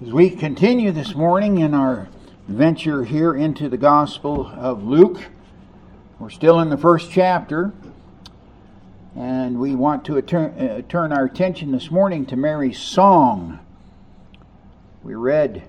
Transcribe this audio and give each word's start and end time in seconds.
As 0.00 0.12
we 0.12 0.30
continue 0.30 0.92
this 0.92 1.16
morning 1.16 1.58
in 1.58 1.74
our 1.74 2.08
venture 2.46 3.02
here 3.02 3.34
into 3.34 3.68
the 3.68 3.76
Gospel 3.76 4.46
of 4.46 4.84
Luke, 4.84 5.20
we're 6.20 6.30
still 6.30 6.60
in 6.60 6.70
the 6.70 6.76
first 6.76 7.10
chapter, 7.10 7.72
and 9.16 9.58
we 9.58 9.74
want 9.74 10.04
to 10.04 10.22
turn, 10.22 10.52
uh, 10.56 10.82
turn 10.88 11.12
our 11.12 11.24
attention 11.24 11.72
this 11.72 11.90
morning 11.90 12.26
to 12.26 12.36
Mary's 12.36 12.78
song. 12.78 13.58
We 15.02 15.16
read 15.16 15.64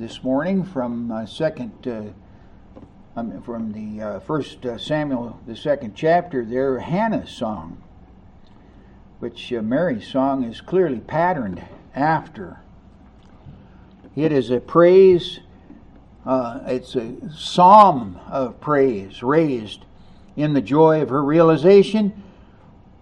this 0.00 0.24
morning 0.24 0.64
from 0.64 1.12
uh, 1.12 1.24
second, 1.24 1.86
uh, 1.86 2.06
um, 3.14 3.40
from 3.42 3.70
the 3.70 4.04
uh, 4.04 4.18
first 4.18 4.66
uh, 4.66 4.78
Samuel, 4.78 5.38
the 5.46 5.54
second 5.54 5.94
chapter. 5.94 6.44
There, 6.44 6.80
Hannah's 6.80 7.30
song, 7.30 7.80
which 9.20 9.52
uh, 9.52 9.62
Mary's 9.62 10.08
song 10.08 10.42
is 10.42 10.60
clearly 10.60 10.98
patterned 10.98 11.62
after. 11.94 12.61
It 14.14 14.30
is 14.32 14.50
a 14.50 14.60
praise, 14.60 15.40
uh, 16.26 16.60
it's 16.66 16.94
a 16.96 17.14
psalm 17.34 18.20
of 18.28 18.60
praise 18.60 19.22
raised 19.22 19.84
in 20.36 20.52
the 20.52 20.60
joy 20.60 21.00
of 21.00 21.08
her 21.08 21.22
realization 21.22 22.22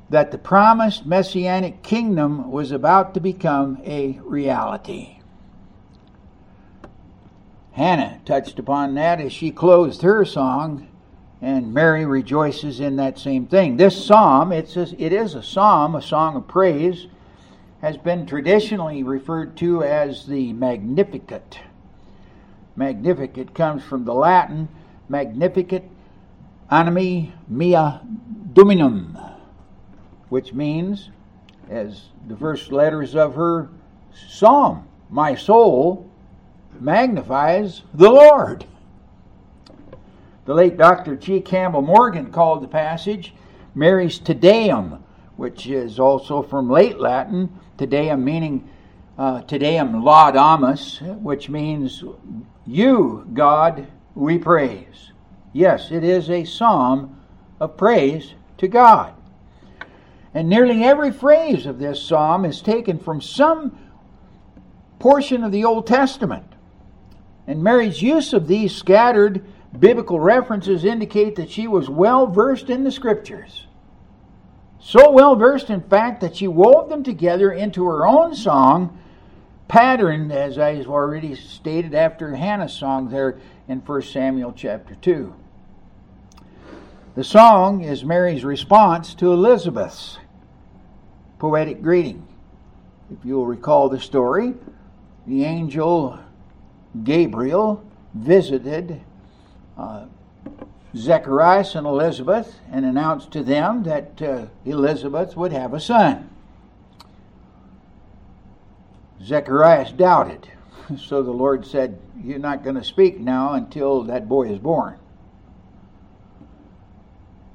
that 0.09 0.31
the 0.31 0.39
promised 0.39 1.07
messianic 1.07 1.83
kingdom 1.83 2.51
was 2.51 2.71
about 2.73 3.15
to 3.15 3.21
become 3.21 3.79
a 3.85 4.21
reality. 4.25 5.19
Hannah 7.73 8.21
touched 8.25 8.59
upon 8.59 8.95
that 8.95 9.21
as 9.21 9.33
she 9.33 9.51
closed 9.51 10.03
her 10.03 10.25
song, 10.25 10.89
and 11.41 11.73
Mary 11.73 12.05
rejoices 12.05 12.81
in 12.81 12.97
that 12.97 13.19
same 13.19 13.47
thing. 13.47 13.77
This 13.77 14.05
psalm, 14.05 14.53
it's 14.53 14.77
a, 14.77 14.83
it 15.03 15.13
is 15.13 15.35
a 15.35 15.43
psalm, 15.43 15.95
a 15.95 16.03
song 16.03 16.37
of 16.37 16.47
praise 16.47 17.07
has 17.81 17.97
been 17.97 18.27
traditionally 18.27 19.03
referred 19.03 19.57
to 19.57 19.83
as 19.83 20.27
the 20.27 20.53
Magnificat. 20.53 21.59
Magnificat 22.77 23.55
comes 23.55 23.83
from 23.83 24.05
the 24.05 24.15
Latin 24.15 24.69
Magnificat 25.09 25.85
anima 26.71 27.33
mea 27.49 28.01
dominum, 28.53 29.19
which 30.29 30.53
means, 30.53 31.11
as 31.69 32.05
the 32.29 32.37
first 32.37 32.71
letters 32.71 33.17
of 33.17 33.35
her 33.35 33.71
psalm, 34.29 34.87
my 35.09 35.35
soul 35.35 36.09
magnifies 36.79 37.83
the 37.95 38.11
Lord. 38.11 38.65
The 40.45 40.55
late 40.55 40.77
Dr. 40.77 41.17
G. 41.17 41.41
Campbell 41.41 41.83
Morgan 41.83 42.31
called 42.31 42.63
the 42.63 42.69
passage 42.69 43.35
Mary's 43.75 44.19
Te 44.19 44.35
Deum, 44.35 45.03
which 45.41 45.67
is 45.67 45.99
also 45.99 46.43
from 46.43 46.69
late 46.69 47.01
Latin, 47.01 47.49
today 47.79 48.11
I'm 48.11 48.23
meaning 48.23 48.69
uh, 49.17 49.41
Te 49.41 49.57
Deum 49.57 50.03
laudamus, 50.03 51.01
which 51.23 51.49
means 51.49 52.05
you, 52.67 53.27
God, 53.33 53.87
we 54.15 54.37
praise. 54.37 55.13
Yes, 55.55 55.91
it 55.91 56.05
is 56.05 56.29
a 56.29 56.45
psalm 56.45 57.19
of 57.59 57.79
praise 57.79 58.35
to 58.59 58.69
God. 58.69 59.15
And 60.35 60.47
nearly 60.47 60.85
every 60.85 61.11
phrase 61.11 61.65
of 61.65 61.79
this 61.79 62.03
psalm 62.03 62.45
is 62.45 62.61
taken 62.61 62.99
from 62.99 63.23
some 63.23 63.79
portion 64.99 65.43
of 65.43 65.53
the 65.53 65.65
Old 65.65 65.87
Testament. 65.87 66.53
And 67.47 67.65
Mary's 67.65 68.03
use 68.03 68.35
of 68.35 68.47
these 68.47 68.77
scattered 68.77 69.43
biblical 69.79 70.21
references 70.21 70.85
indicate 70.85 71.37
that 71.37 71.51
she 71.51 71.67
was 71.67 71.89
well 71.89 72.27
versed 72.27 72.69
in 72.69 72.85
the 72.85 72.93
scriptures. 72.93 73.69
So 74.83 75.11
well 75.11 75.37
versed, 75.37 75.71
in 75.71 75.83
fact, 75.83 76.21
that 76.23 76.37
she 76.37 76.49
wove 76.49 76.89
them 76.89 77.03
together 77.03 77.53
into 77.53 77.85
her 77.85 78.07
own 78.07 78.35
song, 78.35 78.99
patterned, 79.69 80.33
as 80.33 80.59
I 80.59 80.75
have 80.77 80.89
already 80.89 81.35
stated, 81.35 81.95
after 81.95 82.35
Hannah's 82.35 82.73
song 82.73 83.11
there 83.11 83.39
in 83.69 83.81
1 83.81 84.03
Samuel 84.03 84.53
chapter 84.57 84.95
2. 84.95 85.35
The 87.15 87.25
song 87.25 87.85
is 87.85 88.05
Mary's 88.05 88.45
response 88.45 89.15
to 89.17 89.33
Elizabeth's 89.33 90.19
poetic 91.39 91.83
greeting. 91.83 92.27
If 93.11 93.25
you'll 93.25 93.47
recall 93.47 93.89
the 93.89 94.01
story, 94.01 94.55
the 95.27 95.45
angel 95.45 96.19
Gabriel 97.05 97.85
visited 98.15 99.01
uh, 99.77 100.07
Zacharias 100.97 101.75
and 101.75 101.87
Elizabeth 101.87 102.59
and 102.71 102.85
announced 102.85 103.31
to 103.33 103.43
them 103.43 103.85
that 103.85 104.21
uh, 104.21 104.47
Elizabeth 104.65 105.37
would 105.37 105.53
have 105.53 105.73
a 105.73 105.81
son. 105.81 106.29
Zacharias 109.23 109.93
doubted. 109.93 110.49
So 110.99 111.23
the 111.23 111.31
Lord 111.31 111.65
said, 111.65 112.01
You're 112.21 112.41
not 112.41 112.65
going 112.65 112.75
to 112.75 112.83
speak 112.83 113.21
now 113.21 113.53
until 113.53 114.03
that 114.05 114.29
boy 114.29 114.49
is 114.49 114.59
born. 114.59 114.99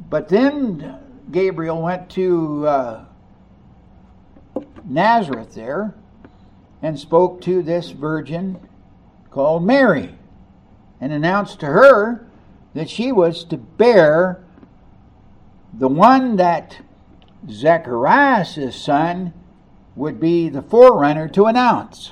But 0.09 0.29
then 0.29 0.97
Gabriel 1.29 1.81
went 1.81 2.09
to 2.11 2.65
uh, 2.65 3.05
Nazareth 4.85 5.53
there 5.53 5.95
and 6.81 6.97
spoke 6.97 7.41
to 7.41 7.61
this 7.61 7.89
virgin 7.89 8.57
called 9.31 9.65
Mary 9.65 10.15
and 11.01 11.11
announced 11.11 11.59
to 11.59 11.65
her 11.65 12.24
that 12.75 12.89
she 12.89 13.11
was 13.11 13.43
to 13.45 13.57
bear 13.57 14.43
the 15.73 15.87
one 15.87 16.35
that 16.35 16.77
Zacharias' 17.49 18.75
son 18.75 19.33
would 19.95 20.19
be 20.19 20.49
the 20.49 20.61
forerunner 20.61 21.27
to 21.29 21.45
announce 21.45 22.11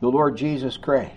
the 0.00 0.08
Lord 0.08 0.36
Jesus 0.36 0.76
Christ. 0.76 1.12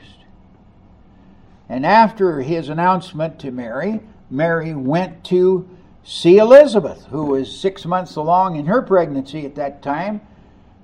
And 1.67 1.85
after 1.85 2.41
his 2.41 2.69
announcement 2.69 3.39
to 3.39 3.51
Mary, 3.51 4.01
Mary 4.29 4.73
went 4.73 5.23
to 5.25 5.67
see 6.03 6.37
Elizabeth, 6.37 7.05
who 7.05 7.25
was 7.25 7.59
six 7.59 7.85
months 7.85 8.15
along 8.15 8.55
in 8.55 8.67
her 8.67 8.83
pregnancy 8.83 9.45
at 9.45 9.55
that 9.55 9.81
time. 9.81 10.21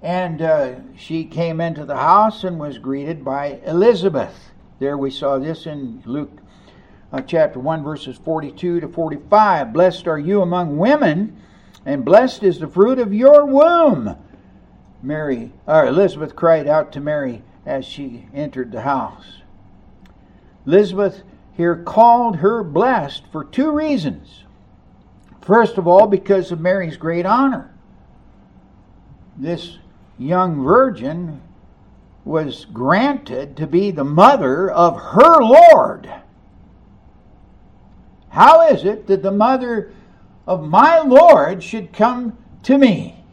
And 0.02 0.42
uh, 0.42 0.76
she 0.98 1.24
came 1.24 1.62
into 1.62 1.86
the 1.86 1.98
house 1.98 2.44
and 2.44 2.60
was 2.60 2.78
greeted 2.80 3.24
by 3.24 3.60
Elizabeth. 3.66 4.52
There 4.80 4.98
we 4.98 5.12
saw 5.12 5.38
this 5.38 5.66
in 5.68 6.02
Luke 6.06 6.42
uh, 7.12 7.22
chapter 7.22 7.60
1, 7.60 7.84
verses 7.84 8.18
42 8.18 8.82
to 8.82 8.88
45. 8.88 9.74
Blessed 9.74 10.08
are 10.08 10.20
you 10.20 10.42
among 10.42 10.78
women, 10.78 11.42
and 11.86 12.06
blessed 12.06 12.44
is 12.44 12.60
the 12.60 12.68
fruit 12.68 13.00
of 13.00 13.14
your 13.14 13.46
womb. 13.46 14.18
Mary, 15.02 15.52
or 15.68 15.86
Elizabeth 15.86 16.36
cried 16.36 16.68
out 16.68 16.92
to 16.92 17.00
Mary 17.00 17.44
as 17.66 17.86
she 17.86 18.28
entered 18.34 18.72
the 18.72 18.82
house. 18.82 19.42
Elizabeth 20.66 21.24
here 21.56 21.76
called 21.76 22.38
her 22.38 22.64
blessed 22.64 23.24
for 23.32 23.44
two 23.44 23.72
reasons. 23.72 24.44
First 25.42 25.78
of 25.78 25.88
all, 25.88 26.08
because 26.08 26.52
of 26.52 26.60
Mary's 26.60 26.98
great 26.98 27.26
honor. 27.26 27.74
This 29.38 29.78
young 30.18 30.64
virgin 30.64 31.42
was 32.24 32.66
granted 32.66 33.56
to 33.58 33.68
be 33.68 33.92
the 33.92 34.04
mother 34.04 34.70
of 34.70 35.00
her 35.00 35.44
Lord. 35.44 36.12
How 38.36 38.68
is 38.68 38.84
it 38.84 39.08
that 39.08 39.24
the 39.24 39.32
mother 39.32 39.94
of 40.46 40.62
my 40.62 41.00
Lord 41.00 41.64
should 41.64 41.94
come 41.94 42.38
to 42.64 42.78
me? 42.78 43.24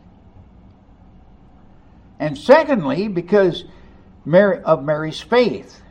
And 2.21 2.39
secondly, 2.39 3.09
because 3.09 3.65
of 3.65 4.85
Mary's 4.85 5.21
faith. 5.21 5.83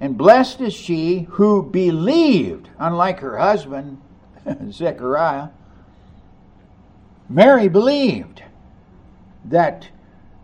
And 0.00 0.18
blessed 0.18 0.62
is 0.62 0.74
she 0.74 1.28
who 1.30 1.62
believed, 1.62 2.70
unlike 2.76 3.20
her 3.20 3.38
husband, 3.38 4.02
Zechariah. 4.72 5.50
Mary 7.28 7.68
believed 7.68 8.42
that 9.44 9.90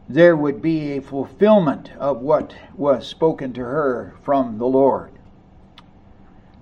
there 0.09 0.37
would 0.37 0.63
be 0.63 0.93
a 0.93 1.03
fulfillment 1.03 1.91
of 1.99 2.21
what 2.21 2.55
was 2.77 3.05
spoken 3.05 3.53
to 3.55 3.63
her 3.63 4.15
from 4.23 4.59
the 4.59 4.67
Lord. 4.67 5.11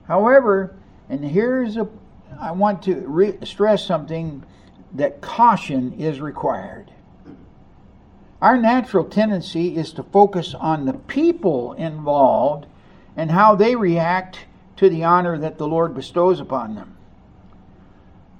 However, 0.08 0.74
and 1.08 1.24
here's 1.24 1.76
a, 1.76 1.88
I 2.40 2.52
want 2.52 2.82
to 2.84 2.94
re- 3.06 3.38
stress 3.44 3.84
something 3.84 4.42
that 4.94 5.20
caution 5.20 5.92
is 5.98 6.20
required. 6.20 6.90
Our 8.40 8.58
natural 8.58 9.04
tendency 9.04 9.76
is 9.76 9.92
to 9.94 10.02
focus 10.02 10.54
on 10.54 10.84
the 10.84 10.92
people 10.92 11.72
involved 11.74 12.66
and 13.16 13.30
how 13.30 13.54
they 13.54 13.74
react 13.76 14.40
to 14.76 14.88
the 14.88 15.04
honor 15.04 15.38
that 15.38 15.58
the 15.58 15.66
Lord 15.68 15.94
bestows 15.94 16.40
upon 16.40 16.74
them. 16.74 16.96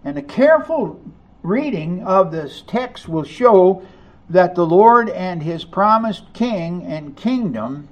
And 0.04 0.18
a 0.18 0.22
careful 0.22 1.00
reading 1.42 2.02
of 2.02 2.32
this 2.32 2.62
text 2.66 3.08
will 3.08 3.24
show 3.24 3.86
that 4.28 4.54
the 4.54 4.66
Lord 4.66 5.08
and 5.08 5.42
his 5.42 5.64
promised 5.64 6.32
king 6.32 6.84
and 6.84 7.16
kingdom 7.16 7.88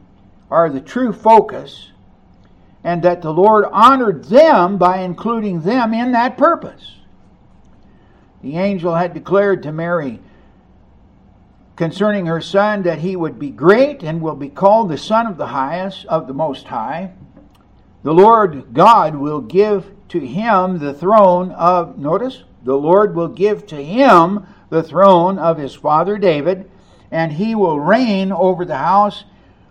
are 0.51 0.69
the 0.69 0.81
true 0.81 1.13
focus 1.13 1.92
and 2.85 3.03
that 3.03 3.23
the 3.23 3.33
Lord 3.33 3.65
honored 3.73 4.25
them 4.25 4.77
by 4.77 4.99
including 4.99 5.61
them 5.61 5.95
in 5.95 6.13
that 6.13 6.37
purpose. 6.37 6.97
The 8.43 8.57
angel 8.57 8.95
had 8.95 9.15
declared 9.15 9.63
to 9.63 9.73
Mary 9.73 10.21
concerning 11.77 12.27
her 12.27 12.41
son 12.41 12.83
that 12.83 12.99
he 12.99 13.17
would 13.17 13.39
be 13.39 13.51
great 13.51 14.03
and 14.03 14.21
will 14.21 14.35
be 14.35 14.49
called 14.49 14.89
the 14.89 14.99
Son 14.99 15.27
of 15.27 15.37
the 15.37 15.47
highest, 15.47 16.05
of 16.07 16.27
the 16.27 16.35
Most 16.35 16.67
High. 16.67 17.13
The 18.03 18.13
Lord 18.13 18.73
God 18.73 19.15
will 19.15 19.41
give 19.41 19.91
to 20.09 20.21
him 20.21 20.79
the 20.79 20.93
throne 20.93 21.53
of, 21.53 21.99
notice, 21.99 22.43
the 22.65 22.77
Lord 22.77 23.15
will 23.15 23.29
give 23.29 23.67
to 23.67 23.83
him 23.83 24.47
the 24.71 24.83
throne 24.83 25.39
of 25.39 25.59
his 25.59 25.75
father 25.75 26.19
David, 26.19 26.71
and 27.11 27.33
he 27.33 27.55
will 27.55 27.79
reign 27.79 28.33
over 28.33 28.65
the 28.65 28.77
house 28.77 29.25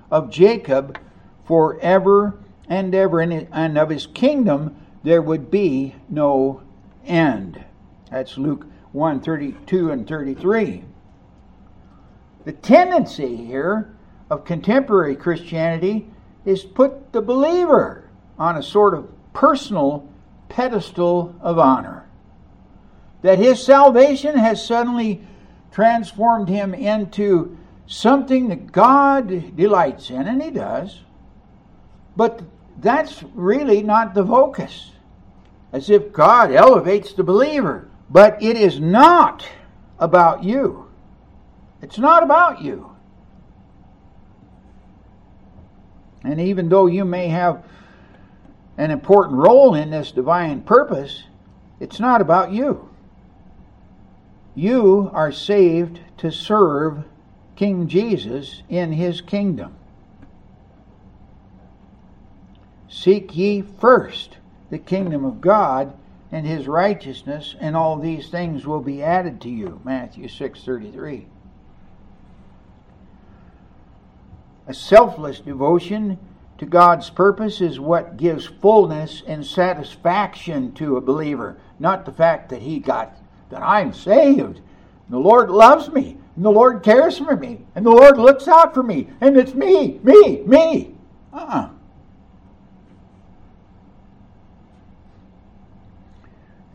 of 0.09 0.29
Jacob 0.29 0.97
forever 1.45 2.40
and 2.71 2.95
ever, 2.95 3.19
and 3.19 3.77
of 3.77 3.89
his 3.89 4.07
kingdom 4.07 4.73
there 5.03 5.21
would 5.21 5.51
be 5.51 5.93
no 6.07 6.61
end. 7.05 7.61
That's 8.09 8.37
Luke 8.37 8.65
1 8.93 9.19
32 9.19 9.91
and 9.91 10.07
33. 10.07 10.85
The 12.45 12.53
tendency 12.53 13.35
here 13.35 13.93
of 14.29 14.45
contemporary 14.45 15.17
Christianity 15.17 16.09
is 16.45 16.63
put 16.63 17.11
the 17.11 17.21
believer 17.21 18.09
on 18.39 18.55
a 18.55 18.63
sort 18.63 18.93
of 18.93 19.09
personal 19.33 20.09
pedestal 20.47 21.35
of 21.41 21.59
honor. 21.59 22.07
That 23.21 23.37
his 23.37 23.61
salvation 23.61 24.37
has 24.37 24.65
suddenly 24.65 25.27
transformed 25.73 26.47
him 26.47 26.73
into 26.73 27.57
something 27.85 28.47
that 28.47 28.71
God 28.71 29.57
delights 29.57 30.09
in, 30.09 30.25
and 30.25 30.41
he 30.41 30.51
does. 30.51 31.01
But 32.15 32.41
that's 32.79 33.23
really 33.33 33.83
not 33.83 34.13
the 34.13 34.25
focus. 34.25 34.91
As 35.73 35.89
if 35.89 36.11
God 36.11 36.51
elevates 36.51 37.13
the 37.13 37.23
believer. 37.23 37.89
But 38.09 38.41
it 38.43 38.57
is 38.57 38.79
not 38.79 39.47
about 39.99 40.43
you. 40.43 40.87
It's 41.81 41.97
not 41.97 42.23
about 42.23 42.61
you. 42.61 42.91
And 46.23 46.39
even 46.39 46.69
though 46.69 46.87
you 46.87 47.05
may 47.05 47.29
have 47.29 47.63
an 48.77 48.91
important 48.91 49.37
role 49.37 49.75
in 49.75 49.89
this 49.89 50.11
divine 50.11 50.61
purpose, 50.61 51.23
it's 51.79 51.99
not 51.99 52.21
about 52.21 52.51
you. 52.51 52.89
You 54.53 55.09
are 55.13 55.31
saved 55.31 55.99
to 56.17 56.31
serve 56.31 57.03
King 57.55 57.87
Jesus 57.87 58.63
in 58.69 58.91
his 58.91 59.21
kingdom. 59.21 59.75
Seek 62.93 63.37
ye 63.37 63.61
first 63.61 64.37
the 64.69 64.77
kingdom 64.77 65.23
of 65.23 65.39
God 65.39 65.93
and 66.29 66.45
his 66.45 66.67
righteousness, 66.67 67.55
and 67.59 67.75
all 67.75 67.97
these 67.97 68.27
things 68.27 68.67
will 68.67 68.81
be 68.81 69.01
added 69.01 69.39
to 69.41 69.49
you. 69.49 69.79
Matthew 69.85 70.27
6:33. 70.27 71.25
A 74.67 74.73
selfless 74.73 75.39
devotion 75.39 76.17
to 76.57 76.65
God's 76.65 77.09
purpose 77.09 77.61
is 77.61 77.79
what 77.79 78.17
gives 78.17 78.45
fullness 78.45 79.23
and 79.25 79.45
satisfaction 79.45 80.73
to 80.73 80.97
a 80.97 81.01
believer, 81.01 81.57
not 81.79 82.03
the 82.03 82.11
fact 82.11 82.49
that 82.49 82.61
he 82.61 82.79
got 82.79 83.15
that 83.49 83.63
I'm 83.63 83.93
saved. 83.93 84.59
The 85.09 85.17
Lord 85.17 85.49
loves 85.49 85.89
me, 85.89 86.17
and 86.35 86.43
the 86.43 86.51
Lord 86.51 86.83
cares 86.83 87.17
for 87.17 87.37
me, 87.37 87.65
and 87.73 87.85
the 87.85 87.89
Lord 87.89 88.17
looks 88.17 88.49
out 88.49 88.73
for 88.73 88.83
me, 88.83 89.07
and 89.21 89.37
it's 89.37 89.53
me, 89.53 89.99
me, 90.03 90.41
me. 90.41 90.95
Uh-uh. 91.33 91.69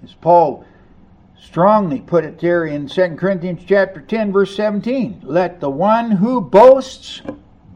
As 0.06 0.14
Paul 0.14 0.64
strongly 1.37 2.00
put 2.00 2.25
it 2.25 2.38
there 2.38 2.64
in 2.64 2.87
2 2.87 3.17
Corinthians 3.17 3.62
chapter 3.67 4.00
10 4.00 4.32
verse 4.32 4.55
17, 4.55 5.23
let 5.25 5.58
the 5.58 5.69
one 5.69 6.12
who 6.12 6.41
boasts 6.41 7.23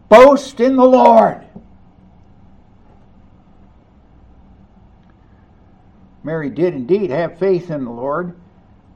boast 0.09 0.61
in 0.61 0.77
the 0.77 0.85
Lord. 0.85 1.44
Mary 6.23 6.50
did 6.50 6.73
indeed 6.73 7.11
have 7.11 7.37
faith 7.37 7.69
in 7.69 7.85
the 7.85 7.91
Lord, 7.91 8.37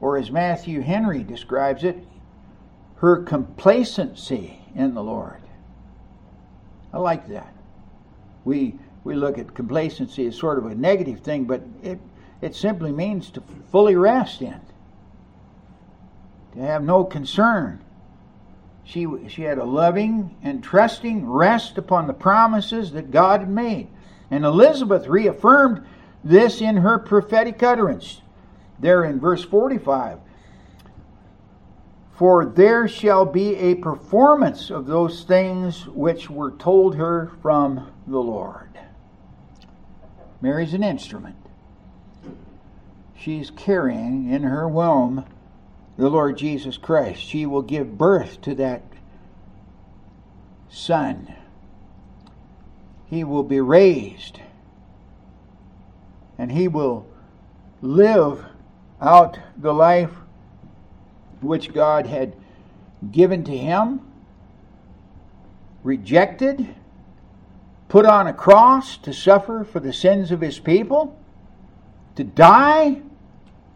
or 0.00 0.16
as 0.16 0.30
Matthew 0.30 0.80
Henry 0.82 1.24
describes 1.24 1.82
it, 1.82 2.06
her 2.98 3.24
complacency 3.24 4.60
in 4.76 4.94
the 4.94 5.02
Lord. 5.02 5.42
I 6.92 6.98
like 6.98 7.26
that. 7.30 7.52
We 8.44 8.78
we 9.02 9.16
look 9.16 9.38
at 9.38 9.54
complacency 9.54 10.24
as 10.28 10.36
sort 10.36 10.56
of 10.56 10.66
a 10.66 10.74
negative 10.76 11.18
thing, 11.18 11.46
but 11.46 11.62
it 11.82 11.98
it 12.44 12.54
simply 12.54 12.92
means 12.92 13.30
to 13.30 13.42
fully 13.72 13.96
rest 13.96 14.42
in, 14.42 14.60
to 16.52 16.58
have 16.58 16.84
no 16.84 17.02
concern. 17.02 17.80
She 18.84 19.06
she 19.28 19.42
had 19.42 19.56
a 19.56 19.64
loving 19.64 20.36
and 20.42 20.62
trusting 20.62 21.26
rest 21.26 21.78
upon 21.78 22.06
the 22.06 22.12
promises 22.12 22.92
that 22.92 23.10
God 23.10 23.40
had 23.40 23.48
made, 23.48 23.88
and 24.30 24.44
Elizabeth 24.44 25.06
reaffirmed 25.06 25.86
this 26.22 26.60
in 26.60 26.76
her 26.76 26.98
prophetic 26.98 27.62
utterance. 27.62 28.20
There 28.78 29.04
in 29.04 29.20
verse 29.20 29.42
45 29.42 30.18
For 32.12 32.44
there 32.44 32.86
shall 32.86 33.24
be 33.24 33.56
a 33.56 33.76
performance 33.76 34.68
of 34.68 34.86
those 34.86 35.24
things 35.24 35.86
which 35.86 36.28
were 36.28 36.50
told 36.50 36.96
her 36.96 37.32
from 37.40 37.90
the 38.06 38.20
Lord. 38.20 38.68
Mary's 40.42 40.74
an 40.74 40.84
instrument. 40.84 41.36
She's 43.24 43.50
carrying 43.50 44.28
in 44.28 44.42
her 44.42 44.68
womb 44.68 45.24
the 45.96 46.10
Lord 46.10 46.36
Jesus 46.36 46.76
Christ. 46.76 47.22
She 47.22 47.46
will 47.46 47.62
give 47.62 47.96
birth 47.96 48.42
to 48.42 48.54
that 48.56 48.82
son. 50.68 51.34
He 53.06 53.24
will 53.24 53.42
be 53.42 53.62
raised 53.62 54.40
and 56.36 56.52
he 56.52 56.68
will 56.68 57.06
live 57.80 58.44
out 59.00 59.38
the 59.56 59.72
life 59.72 60.12
which 61.40 61.72
God 61.72 62.06
had 62.06 62.36
given 63.10 63.42
to 63.44 63.56
him, 63.56 64.02
rejected, 65.82 66.74
put 67.88 68.04
on 68.04 68.26
a 68.26 68.34
cross 68.34 68.98
to 68.98 69.14
suffer 69.14 69.64
for 69.64 69.80
the 69.80 69.94
sins 69.94 70.30
of 70.30 70.42
his 70.42 70.58
people, 70.58 71.18
to 72.16 72.24
die. 72.24 73.00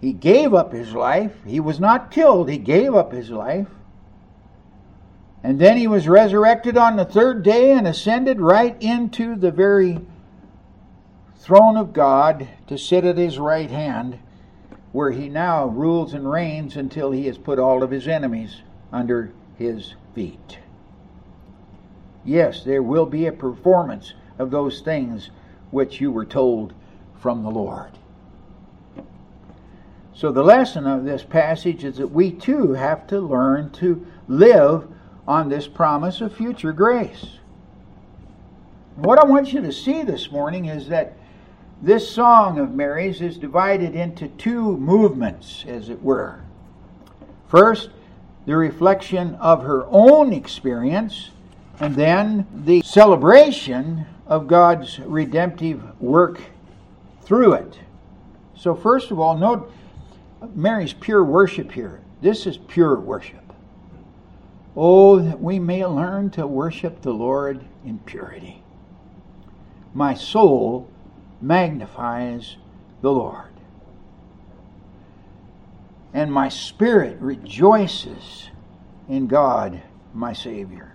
He 0.01 0.13
gave 0.13 0.55
up 0.55 0.73
his 0.73 0.95
life. 0.95 1.35
He 1.45 1.61
was 1.61 1.81
not 1.81 2.11
killed, 2.11 2.49
he 2.49 2.59
gave 2.59 2.95
up 2.95 3.13
his 3.13 3.31
life. 3.31 3.69
And 5.43 5.61
then 5.61 5.77
he 5.77 5.87
was 5.87 6.09
resurrected 6.09 6.77
on 6.77 6.97
the 6.97 7.05
third 7.05 7.43
day 7.43 7.73
and 7.73 7.87
ascended 7.87 8.41
right 8.41 8.77
into 8.83 9.37
the 9.37 9.51
very 9.51 10.01
throne 11.37 11.77
of 11.77 11.93
God 11.93 12.49
to 12.67 12.77
sit 12.77 13.05
at 13.05 13.17
his 13.17 13.39
right 13.39 13.71
hand, 13.71 14.19
where 14.93 15.13
he 15.13 15.29
now 15.29 15.67
rules 15.67 16.13
and 16.13 16.31
reigns 16.31 16.77
until 16.77 17.13
he 17.13 17.27
has 17.27 17.39
put 17.39 17.59
all 17.59 17.83
of 17.83 17.91
his 17.91 18.09
enemies 18.09 18.63
under 18.93 19.33
his 19.57 19.95
feet. 20.15 20.59
Yes, 22.25 22.65
there 22.65 22.83
will 22.83 23.07
be 23.07 23.27
a 23.27 23.33
performance 23.33 24.15
of 24.39 24.51
those 24.51 24.81
things 24.81 25.31
which 25.71 26.01
you 26.01 26.11
were 26.11 26.27
told 26.27 26.75
from 27.21 27.43
the 27.43 27.51
Lord. 27.51 27.98
So, 30.19 30.33
the 30.33 30.43
lesson 30.43 30.85
of 30.85 31.05
this 31.05 31.23
passage 31.23 31.85
is 31.85 31.99
that 31.99 32.09
we 32.09 32.33
too 32.33 32.73
have 32.73 33.07
to 33.07 33.21
learn 33.21 33.71
to 33.75 34.05
live 34.27 34.89
on 35.29 35.49
this 35.49 35.69
promise 35.69 36.21
of 36.21 36.35
future 36.35 36.73
grace. 36.73 37.39
What 38.97 39.21
I 39.21 39.27
want 39.27 39.53
you 39.53 39.61
to 39.61 39.71
see 39.71 40.03
this 40.03 40.33
morning 40.33 40.65
is 40.65 40.89
that 40.89 41.13
this 41.81 42.11
song 42.11 42.59
of 42.59 42.75
Mary's 42.75 43.21
is 43.21 43.39
divided 43.39 43.95
into 43.95 44.27
two 44.27 44.77
movements, 44.79 45.65
as 45.69 45.89
it 45.89 46.03
were. 46.03 46.41
First, 47.47 47.91
the 48.45 48.57
reflection 48.57 49.37
of 49.37 49.63
her 49.63 49.87
own 49.89 50.33
experience, 50.33 51.31
and 51.79 51.95
then 51.95 52.45
the 52.53 52.83
celebration 52.83 54.05
of 54.27 54.49
God's 54.49 54.99
redemptive 54.99 55.81
work 56.01 56.41
through 57.23 57.53
it. 57.53 57.79
So, 58.57 58.75
first 58.75 59.13
of 59.13 59.21
all, 59.21 59.39
note 59.39 59.73
Mary's 60.55 60.93
pure 60.93 61.25
worship 61.25 61.73
here. 61.73 62.01
This 62.21 62.47
is 62.47 62.59
pure 62.59 62.99
worship. 62.99 63.53
Oh, 64.77 65.19
that 65.19 65.41
we 65.41 65.59
may 65.59 65.85
learn 65.85 66.31
to 66.31 66.47
worship 66.47 67.03
the 67.03 67.13
Lord 67.13 67.65
in 67.85 67.99
purity. 68.01 68.63
My 69.95 70.15
soul 70.15 70.89
magnifies 71.41 72.57
the 73.01 73.11
Lord. 73.11 73.49
And 76.13 76.33
my 76.33 76.49
spirit 76.49 77.19
rejoices 77.21 78.51
in 79.09 79.27
God, 79.27 79.83
my 80.15 80.33
Savior. 80.33 80.93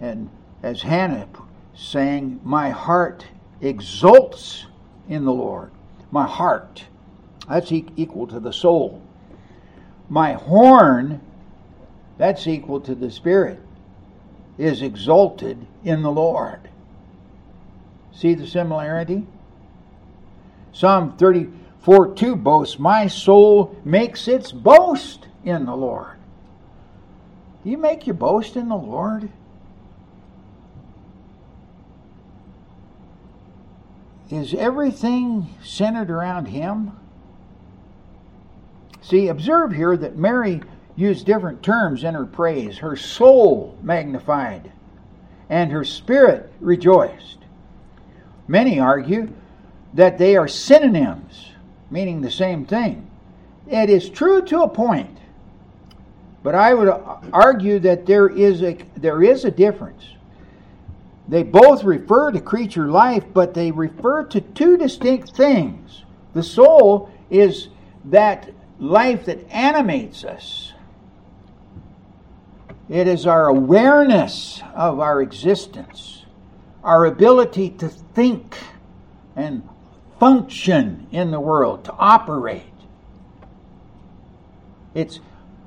And 0.00 0.30
as 0.62 0.82
Hannah 0.82 1.28
sang, 1.74 2.40
My 2.44 2.70
heart 2.70 3.26
exults 3.60 4.66
in 5.08 5.24
the 5.24 5.32
Lord. 5.32 5.70
My 6.10 6.26
heart, 6.26 6.84
that's 7.48 7.72
equal 7.72 8.26
to 8.28 8.40
the 8.40 8.52
soul. 8.52 9.02
My 10.08 10.34
horn 10.34 11.20
that's 12.18 12.46
equal 12.46 12.80
to 12.80 12.94
the 12.94 13.10
Spirit, 13.10 13.60
is 14.56 14.82
exalted 14.82 15.66
in 15.82 16.02
the 16.02 16.10
Lord. 16.10 16.68
See 18.12 18.34
the 18.34 18.46
similarity? 18.46 19.26
Psalm 20.72 21.16
34 21.16 22.14
2 22.14 22.36
boasts, 22.36 22.78
My 22.78 23.08
soul 23.08 23.76
makes 23.84 24.28
its 24.28 24.52
boast 24.52 25.26
in 25.44 25.66
the 25.66 25.76
Lord. 25.76 26.16
Do 27.64 27.70
you 27.70 27.78
make 27.78 28.06
your 28.06 28.14
boast 28.14 28.56
in 28.56 28.68
the 28.68 28.76
Lord? 28.76 29.30
Is 34.30 34.54
everything 34.54 35.48
centered 35.62 36.10
around 36.10 36.46
Him? 36.46 36.92
See, 39.04 39.28
observe 39.28 39.72
here 39.72 39.98
that 39.98 40.16
Mary 40.16 40.62
used 40.96 41.26
different 41.26 41.62
terms 41.62 42.04
in 42.04 42.14
her 42.14 42.24
praise. 42.24 42.78
Her 42.78 42.96
soul 42.96 43.76
magnified, 43.82 44.72
and 45.50 45.70
her 45.70 45.84
spirit 45.84 46.50
rejoiced. 46.58 47.38
Many 48.48 48.80
argue 48.80 49.30
that 49.92 50.16
they 50.16 50.36
are 50.36 50.48
synonyms, 50.48 51.50
meaning 51.90 52.22
the 52.22 52.30
same 52.30 52.64
thing. 52.64 53.10
It 53.66 53.90
is 53.90 54.08
true 54.08 54.40
to 54.46 54.62
a 54.62 54.68
point, 54.68 55.18
but 56.42 56.54
I 56.54 56.72
would 56.72 56.88
argue 57.30 57.78
that 57.80 58.06
there 58.06 58.28
is 58.28 58.62
a 58.62 58.78
there 58.96 59.22
is 59.22 59.44
a 59.44 59.50
difference. 59.50 60.02
They 61.28 61.42
both 61.42 61.84
refer 61.84 62.32
to 62.32 62.40
creature 62.40 62.88
life, 62.88 63.24
but 63.34 63.52
they 63.52 63.70
refer 63.70 64.24
to 64.24 64.40
two 64.40 64.78
distinct 64.78 65.36
things. 65.36 66.04
The 66.32 66.42
soul 66.42 67.10
is 67.28 67.68
that 68.06 68.50
life 68.78 69.26
that 69.26 69.48
animates 69.50 70.24
us. 70.24 70.72
It 72.88 73.08
is 73.08 73.26
our 73.26 73.48
awareness 73.48 74.62
of 74.74 75.00
our 75.00 75.22
existence, 75.22 76.24
our 76.82 77.06
ability 77.06 77.70
to 77.70 77.88
think 77.88 78.58
and 79.34 79.66
function 80.20 81.06
in 81.10 81.30
the 81.30 81.40
world, 81.40 81.84
to 81.86 81.92
operate. 81.92 82.62
It's 84.94 85.18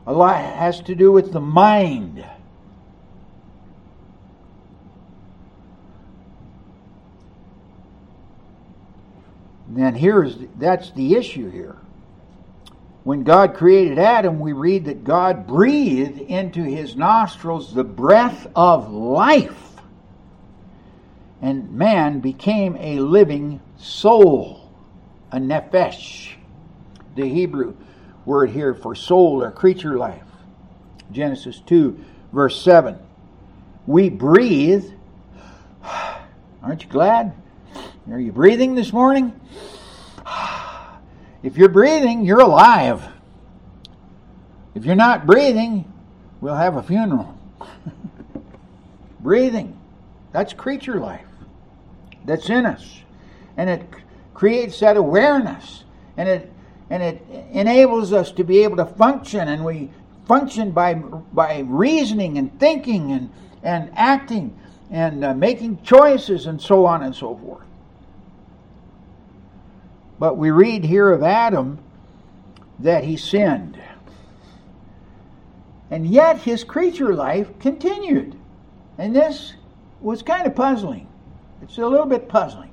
a 0.06 0.14
lot 0.14 0.38
has 0.38 0.80
to 0.82 0.96
do 0.96 1.12
with 1.12 1.34
the 1.34 1.42
mind. 1.42 2.26
And 9.76 9.98
here's 9.98 10.38
that's 10.58 10.92
the 10.92 11.16
issue 11.16 11.50
here. 11.50 11.76
When 13.08 13.24
God 13.24 13.54
created 13.54 14.00
Adam, 14.00 14.38
we 14.38 14.52
read 14.52 14.84
that 14.84 15.06
God 15.06 15.48
breathed 15.48 16.20
into 16.20 16.62
his 16.62 16.98
nostrils 16.98 17.74
the 17.74 17.86
breath 17.86 18.48
of 18.54 18.92
life. 18.92 19.78
And 21.42 21.72
man 21.72 22.20
became 22.20 22.76
a 22.78 23.00
living 23.00 23.62
soul, 23.78 24.70
a 25.32 25.38
nephesh. 25.38 26.34
The 27.16 27.30
Hebrew 27.30 27.78
word 28.26 28.50
here 28.50 28.74
for 28.74 28.94
soul 28.94 29.42
or 29.42 29.52
creature 29.52 29.98
life. 29.98 30.28
Genesis 31.10 31.62
2, 31.62 31.98
verse 32.34 32.62
7. 32.62 33.00
We 33.86 34.10
breathe. 34.10 34.84
Aren't 36.62 36.84
you 36.84 36.90
glad? 36.90 37.32
Are 38.12 38.20
you 38.20 38.34
breathing 38.34 38.76
this 38.76 38.92
morning? 38.92 39.32
If 41.44 41.58
you're 41.58 41.70
breathing, 41.70 42.26
you're 42.26 42.42
alive. 42.42 43.08
If 44.76 44.86
you're 44.86 44.96
not 44.96 45.26
breathing, 45.26 45.92
we'll 46.42 46.56
have 46.56 46.76
a 46.76 46.84
funeral. 46.84 47.38
breathing, 49.20 49.78
that's 50.32 50.54
creature 50.54 51.00
life 51.00 51.26
that's 52.28 52.50
in 52.50 52.66
us. 52.66 53.02
And 53.56 53.70
it 53.70 53.82
creates 54.36 54.80
that 54.82 54.98
awareness. 54.98 55.84
And 56.18 56.30
it 56.30 56.52
and 56.90 57.04
it 57.04 57.22
enables 57.52 58.14
us 58.14 58.32
to 58.34 58.44
be 58.44 58.64
able 58.64 58.78
to 58.78 58.86
function 58.86 59.48
and 59.50 59.66
we 59.66 59.90
function 60.26 60.72
by 60.72 60.94
by 60.94 61.60
reasoning 61.68 62.38
and 62.38 62.58
thinking 62.60 63.12
and 63.12 63.30
and 63.64 63.92
acting 63.96 64.58
and 64.90 65.26
uh, 65.26 65.34
making 65.34 65.82
choices 65.84 66.46
and 66.46 66.62
so 66.62 66.86
on 66.86 67.04
and 67.04 67.14
so 67.14 67.36
forth. 67.36 67.66
But 70.20 70.38
we 70.38 70.52
read 70.52 70.84
here 70.84 71.12
of 71.12 71.24
Adam 71.24 71.80
that 72.80 73.04
he 73.04 73.18
sinned. 73.18 73.80
And 75.90 76.06
yet 76.06 76.40
his 76.40 76.64
creature 76.64 77.14
life 77.14 77.48
continued. 77.60 78.36
And 78.98 79.16
this 79.16 79.54
was 80.02 80.22
kind 80.22 80.46
of 80.46 80.56
puzzling. 80.56 81.08
It's 81.62 81.78
a 81.78 81.88
little 81.88 82.06
bit 82.06 82.28
puzzling. 82.28 82.72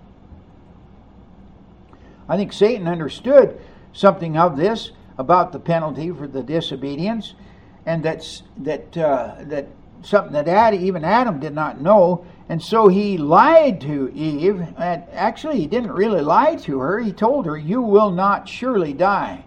I 2.28 2.36
think 2.36 2.52
Satan 2.52 2.88
understood 2.88 3.60
something 3.92 4.36
of 4.36 4.56
this 4.56 4.92
about 5.18 5.52
the 5.52 5.60
penalty 5.60 6.10
for 6.10 6.26
the 6.26 6.42
disobedience, 6.42 7.34
and 7.86 8.02
that's 8.02 8.42
that 8.58 8.96
uh, 8.96 9.36
that 9.40 9.68
something 10.02 10.32
that 10.32 10.48
Adam, 10.48 10.82
even 10.82 11.04
Adam 11.04 11.38
did 11.38 11.54
not 11.54 11.80
know, 11.80 12.26
and 12.48 12.62
so 12.62 12.88
he 12.88 13.16
lied 13.16 13.80
to 13.82 14.12
Eve. 14.14 14.60
And 14.76 15.04
actually, 15.12 15.58
he 15.60 15.66
didn't 15.66 15.92
really 15.92 16.20
lie 16.20 16.56
to 16.56 16.78
her. 16.78 16.98
He 16.98 17.12
told 17.12 17.46
her, 17.46 17.56
"You 17.56 17.80
will 17.80 18.10
not 18.10 18.48
surely 18.48 18.92
die." 18.92 19.44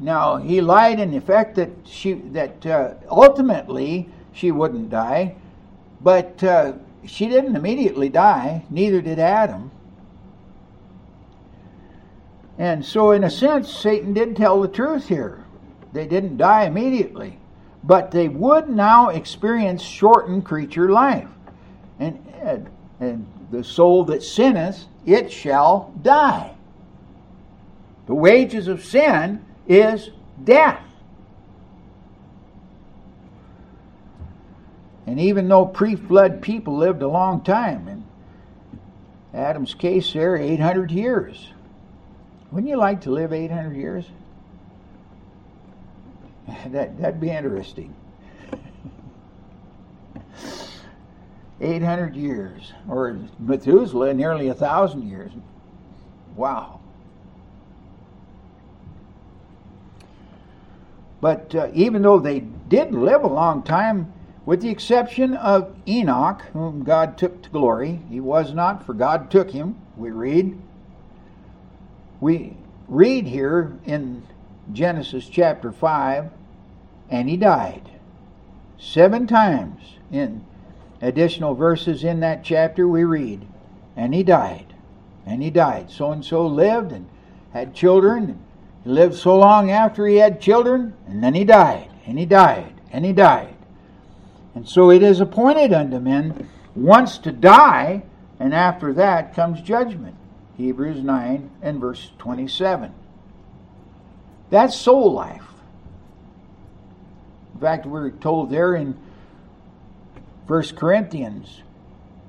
Now 0.00 0.36
he 0.36 0.60
lied 0.60 1.00
in 1.00 1.10
the 1.10 1.20
fact 1.20 1.56
that 1.56 1.70
she 1.84 2.14
that 2.32 2.64
uh, 2.64 2.94
ultimately 3.10 4.08
she 4.32 4.50
wouldn't 4.50 4.90
die, 4.90 5.34
but 6.00 6.42
uh, 6.42 6.74
she 7.04 7.28
didn't 7.28 7.56
immediately 7.56 8.08
die. 8.08 8.64
Neither 8.70 9.00
did 9.00 9.18
Adam. 9.18 9.70
And 12.58 12.84
so, 12.84 13.12
in 13.12 13.24
a 13.24 13.30
sense, 13.30 13.72
Satan 13.72 14.12
did 14.12 14.36
tell 14.36 14.60
the 14.60 14.68
truth 14.68 15.08
here. 15.08 15.44
They 15.94 16.06
didn't 16.06 16.36
die 16.36 16.66
immediately, 16.66 17.38
but 17.82 18.10
they 18.10 18.28
would 18.28 18.68
now 18.68 19.08
experience 19.08 19.82
shortened 19.82 20.44
creature 20.44 20.90
life. 20.90 21.28
And, 22.00 22.32
and, 22.42 22.68
and 22.98 23.26
the 23.52 23.62
soul 23.62 24.04
that 24.06 24.22
sinneth, 24.22 24.86
it 25.06 25.30
shall 25.30 25.94
die. 26.02 26.54
The 28.06 28.14
wages 28.14 28.66
of 28.66 28.84
sin 28.84 29.44
is 29.68 30.10
death. 30.42 30.82
And 35.06 35.20
even 35.20 35.48
though 35.48 35.66
pre 35.66 35.96
flood 35.96 36.40
people 36.40 36.76
lived 36.76 37.02
a 37.02 37.08
long 37.08 37.42
time, 37.42 37.88
in 37.88 38.04
Adam's 39.34 39.74
case 39.74 40.12
there, 40.12 40.36
800 40.36 40.90
years. 40.90 41.48
Wouldn't 42.50 42.68
you 42.68 42.76
like 42.76 43.02
to 43.02 43.10
live 43.10 43.32
800 43.32 43.76
years? 43.76 44.04
That, 46.66 47.00
that'd 47.00 47.20
be 47.20 47.30
interesting. 47.30 47.94
800 51.60 52.16
years, 52.16 52.72
or 52.88 53.18
Methuselah, 53.38 54.14
nearly 54.14 54.48
a 54.48 54.54
thousand 54.54 55.08
years. 55.08 55.30
Wow. 56.34 56.80
But 61.20 61.54
uh, 61.54 61.68
even 61.74 62.02
though 62.02 62.18
they 62.18 62.40
did 62.40 62.92
live 62.92 63.22
a 63.22 63.28
long 63.28 63.62
time, 63.62 64.12
with 64.46 64.62
the 64.62 64.70
exception 64.70 65.34
of 65.34 65.76
Enoch, 65.86 66.42
whom 66.52 66.82
God 66.82 67.18
took 67.18 67.42
to 67.42 67.50
glory, 67.50 68.00
he 68.08 68.20
was 68.20 68.54
not, 68.54 68.86
for 68.86 68.94
God 68.94 69.30
took 69.30 69.50
him, 69.50 69.76
we 69.96 70.10
read. 70.10 70.58
We 72.20 72.56
read 72.88 73.26
here 73.26 73.78
in 73.84 74.22
Genesis 74.72 75.28
chapter 75.28 75.72
5, 75.72 76.30
and 77.10 77.28
he 77.28 77.36
died. 77.36 77.90
Seven 78.78 79.26
times 79.26 79.82
in 80.10 80.44
additional 81.00 81.54
verses 81.54 82.04
in 82.04 82.20
that 82.20 82.44
chapter 82.44 82.86
we 82.86 83.04
read, 83.04 83.46
and 83.96 84.14
he 84.14 84.22
died. 84.22 84.66
And 85.26 85.42
he 85.42 85.50
died. 85.50 85.90
So 85.90 86.12
and 86.12 86.24
so 86.24 86.46
lived 86.46 86.92
and 86.92 87.08
had 87.52 87.74
children. 87.74 88.24
And 88.24 88.40
he 88.84 88.90
lived 88.90 89.14
so 89.14 89.36
long 89.36 89.70
after 89.70 90.06
he 90.06 90.16
had 90.16 90.40
children, 90.40 90.94
and 91.06 91.22
then 91.22 91.34
he 91.34 91.44
died, 91.44 91.90
and 92.06 92.18
he 92.18 92.26
died, 92.26 92.74
and 92.92 93.04
he 93.04 93.12
died. 93.12 93.54
And 94.54 94.68
so 94.68 94.90
it 94.90 95.02
is 95.02 95.20
appointed 95.20 95.72
unto 95.72 95.98
men 95.98 96.48
once 96.74 97.18
to 97.18 97.32
die, 97.32 98.02
and 98.38 98.54
after 98.54 98.92
that 98.94 99.34
comes 99.34 99.60
judgment. 99.60 100.16
Hebrews 100.56 101.02
9 101.02 101.50
and 101.62 101.80
verse 101.80 102.10
27. 102.18 102.92
That's 104.50 104.74
soul 104.74 105.12
life. 105.12 105.46
In 107.54 107.60
fact, 107.60 107.86
we're 107.86 108.10
told 108.10 108.50
there 108.50 108.74
in 108.74 108.98
1 110.50 110.62
Corinthians 110.74 111.62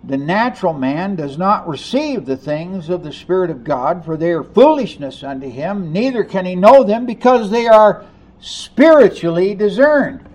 the 0.03 0.17
natural 0.17 0.73
man 0.73 1.15
does 1.15 1.37
not 1.37 1.67
receive 1.67 2.25
the 2.25 2.37
things 2.37 2.89
of 2.89 3.03
the 3.03 3.13
Spirit 3.13 3.51
of 3.51 3.63
God, 3.63 4.03
for 4.03 4.17
they 4.17 4.31
are 4.31 4.43
foolishness 4.43 5.23
unto 5.23 5.47
him, 5.47 5.91
neither 5.91 6.23
can 6.23 6.45
he 6.45 6.55
know 6.55 6.83
them 6.83 7.05
because 7.05 7.51
they 7.51 7.67
are 7.67 8.05
spiritually 8.39 9.53
discerned. 9.53 10.27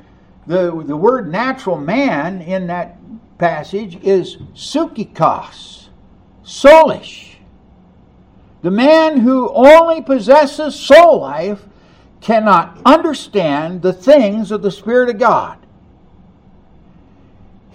The, 0.46 0.84
the 0.86 0.96
word 0.96 1.30
natural 1.32 1.78
man 1.78 2.40
in 2.42 2.68
that 2.68 2.96
passage 3.38 3.98
is 4.04 4.36
psychikos, 4.54 5.88
soulish. 6.44 7.34
The 8.62 8.70
man 8.70 9.18
who 9.18 9.50
only 9.52 10.00
possesses 10.00 10.78
soul 10.78 11.20
life 11.20 11.64
cannot 12.20 12.80
understand 12.84 13.82
the 13.82 13.92
things 13.92 14.52
of 14.52 14.62
the 14.62 14.70
Spirit 14.70 15.08
of 15.08 15.18
God. 15.18 15.65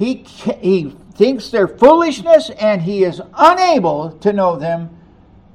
He, 0.01 0.15
he 0.15 0.95
thinks 1.13 1.49
they're 1.49 1.67
foolishness 1.67 2.49
and 2.49 2.81
he 2.81 3.03
is 3.03 3.21
unable 3.35 4.13
to 4.21 4.33
know 4.33 4.55
them 4.55 4.89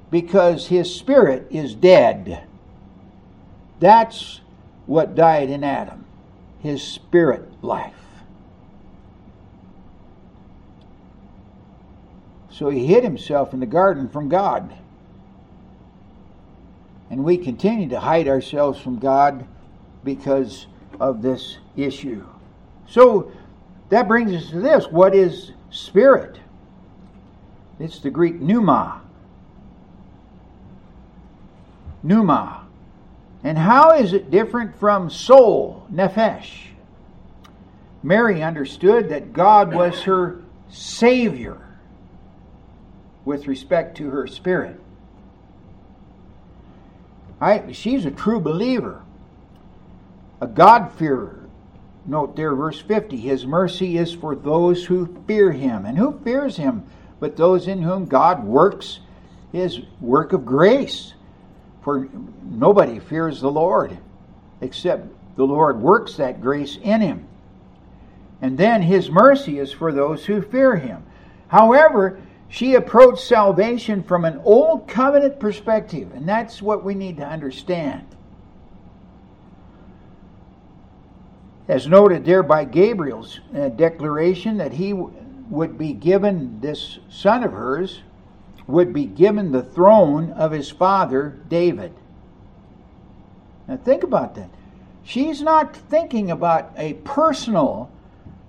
because 0.09 0.69
his 0.69 0.95
spirit 0.95 1.49
is 1.51 1.75
dead. 1.75 2.45
That's 3.81 4.41
what 4.87 5.17
died 5.17 5.51
in 5.51 5.65
Adam 5.65 6.05
his 6.61 6.81
spirit 6.81 7.43
life. 7.61 7.93
So 12.49 12.71
he 12.71 12.87
hid 12.87 13.03
himself 13.03 13.53
in 13.53 13.59
the 13.59 13.67
garden 13.67 14.09
from 14.09 14.29
God. 14.29 14.73
And 17.11 17.25
we 17.25 17.37
continue 17.37 17.89
to 17.89 17.99
hide 17.99 18.29
ourselves 18.29 18.81
from 18.81 19.01
God 19.01 19.45
because 20.05 20.69
of 21.01 21.21
this 21.21 21.59
issue. 21.77 22.25
So 22.89 23.33
that 23.89 24.09
brings 24.09 24.33
us 24.33 24.51
to 24.51 24.61
this 24.61 24.87
what 24.87 25.15
is 25.15 25.53
spirit? 25.71 26.39
It's 27.79 27.99
the 27.99 28.11
Greek 28.11 28.41
pneuma. 28.41 29.03
Pneuma. 32.03 32.67
And 33.45 33.59
how 33.59 33.93
is 33.93 34.13
it 34.13 34.31
different 34.31 34.79
from 34.79 35.11
soul, 35.11 35.87
nephesh? 35.93 36.69
Mary 38.03 38.43
understood 38.43 39.09
that 39.11 39.33
God 39.33 39.75
was 39.75 40.03
her 40.03 40.43
Savior 40.69 41.61
with 43.25 43.47
respect 43.47 43.97
to 43.99 44.11
her 44.11 44.27
spirit. 44.27 44.81
I, 47.41 47.73
she's 47.73 48.07
a 48.07 48.11
true 48.11 48.41
believer, 48.41 49.03
a 50.41 50.47
God-fearer. 50.47 51.36
Note 52.07 52.37
there, 52.37 52.55
verse 52.55 52.81
50 52.81 53.17
His 53.17 53.47
mercy 53.47 53.99
is 53.99 54.13
for 54.13 54.35
those 54.35 54.85
who 54.85 55.23
fear 55.27 55.53
Him. 55.53 55.85
And 55.85 55.99
who 55.99 56.19
fears 56.25 56.57
Him 56.57 56.85
but 57.19 57.37
those 57.37 57.67
in 57.67 57.83
whom 57.83 58.07
God 58.07 58.45
works 58.45 59.01
His 59.53 59.81
work 60.01 60.33
of 60.33 60.45
grace? 60.45 61.15
For 61.83 62.09
nobody 62.43 62.99
fears 62.99 63.41
the 63.41 63.51
Lord 63.51 63.99
except 64.61 65.09
the 65.37 65.47
Lord 65.47 65.81
works 65.81 66.17
that 66.17 66.41
grace 66.41 66.79
in 66.83 67.01
him. 67.01 67.27
And 68.41 68.59
then 68.59 68.83
his 68.83 69.11
mercy 69.11 69.59
is 69.59 69.73
for 69.73 69.93
those 69.93 70.25
who 70.25 70.43
fear 70.43 70.77
him. 70.77 71.05
However, 71.49 72.21
she 72.49 72.75
approached 72.75 73.23
salvation 73.23 74.03
from 74.03 74.25
an 74.25 74.41
old 74.45 74.89
covenant 74.89 75.41
perspective, 75.41 76.13
and 76.15 76.29
that's 76.29 76.63
what 76.63 76.85
we 76.85 76.95
need 76.95 77.17
to 77.19 77.27
understand. 77.27 78.05
As 81.69 81.89
noted 81.89 82.25
there 82.25 82.43
by 82.43 82.65
Gabriel's 82.65 83.41
uh, 83.55 83.69
declaration 83.71 84.57
that 84.59 84.73
he 84.73 84.93
would 84.93 85.77
be 85.77 85.93
given, 85.93 86.61
this 86.61 86.99
son 87.09 87.43
of 87.43 87.53
hers, 87.53 88.03
would 88.67 88.93
be 88.93 89.05
given 89.05 89.53
the 89.53 89.63
throne 89.63 90.33
of 90.33 90.53
his 90.53 90.71
father 90.71 91.39
David. 91.49 91.93
Now 93.69 93.77
think 93.77 94.03
about 94.03 94.35
that. 94.37 94.51
She's 95.05 95.41
not 95.41 95.77
thinking 95.77 96.31
about 96.31 96.73
a 96.77 96.95
personal 96.95 97.91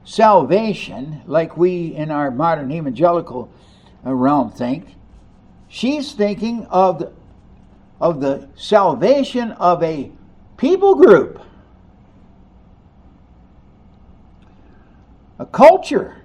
salvation 0.03 1.21
like 1.27 1.57
we 1.57 1.93
in 1.93 2.09
our 2.11 2.31
modern 2.31 2.71
evangelical 2.71 3.49
realm 4.03 4.51
think. 4.51 4.95
She's 5.67 6.13
thinking 6.13 6.65
of 6.65 6.99
the, 6.99 7.11
of 7.99 8.21
the 8.21 8.47
salvation 8.55 9.51
of 9.53 9.83
a 9.83 10.11
people 10.55 10.95
group, 10.95 11.41
a 15.39 15.45
culture. 15.45 16.21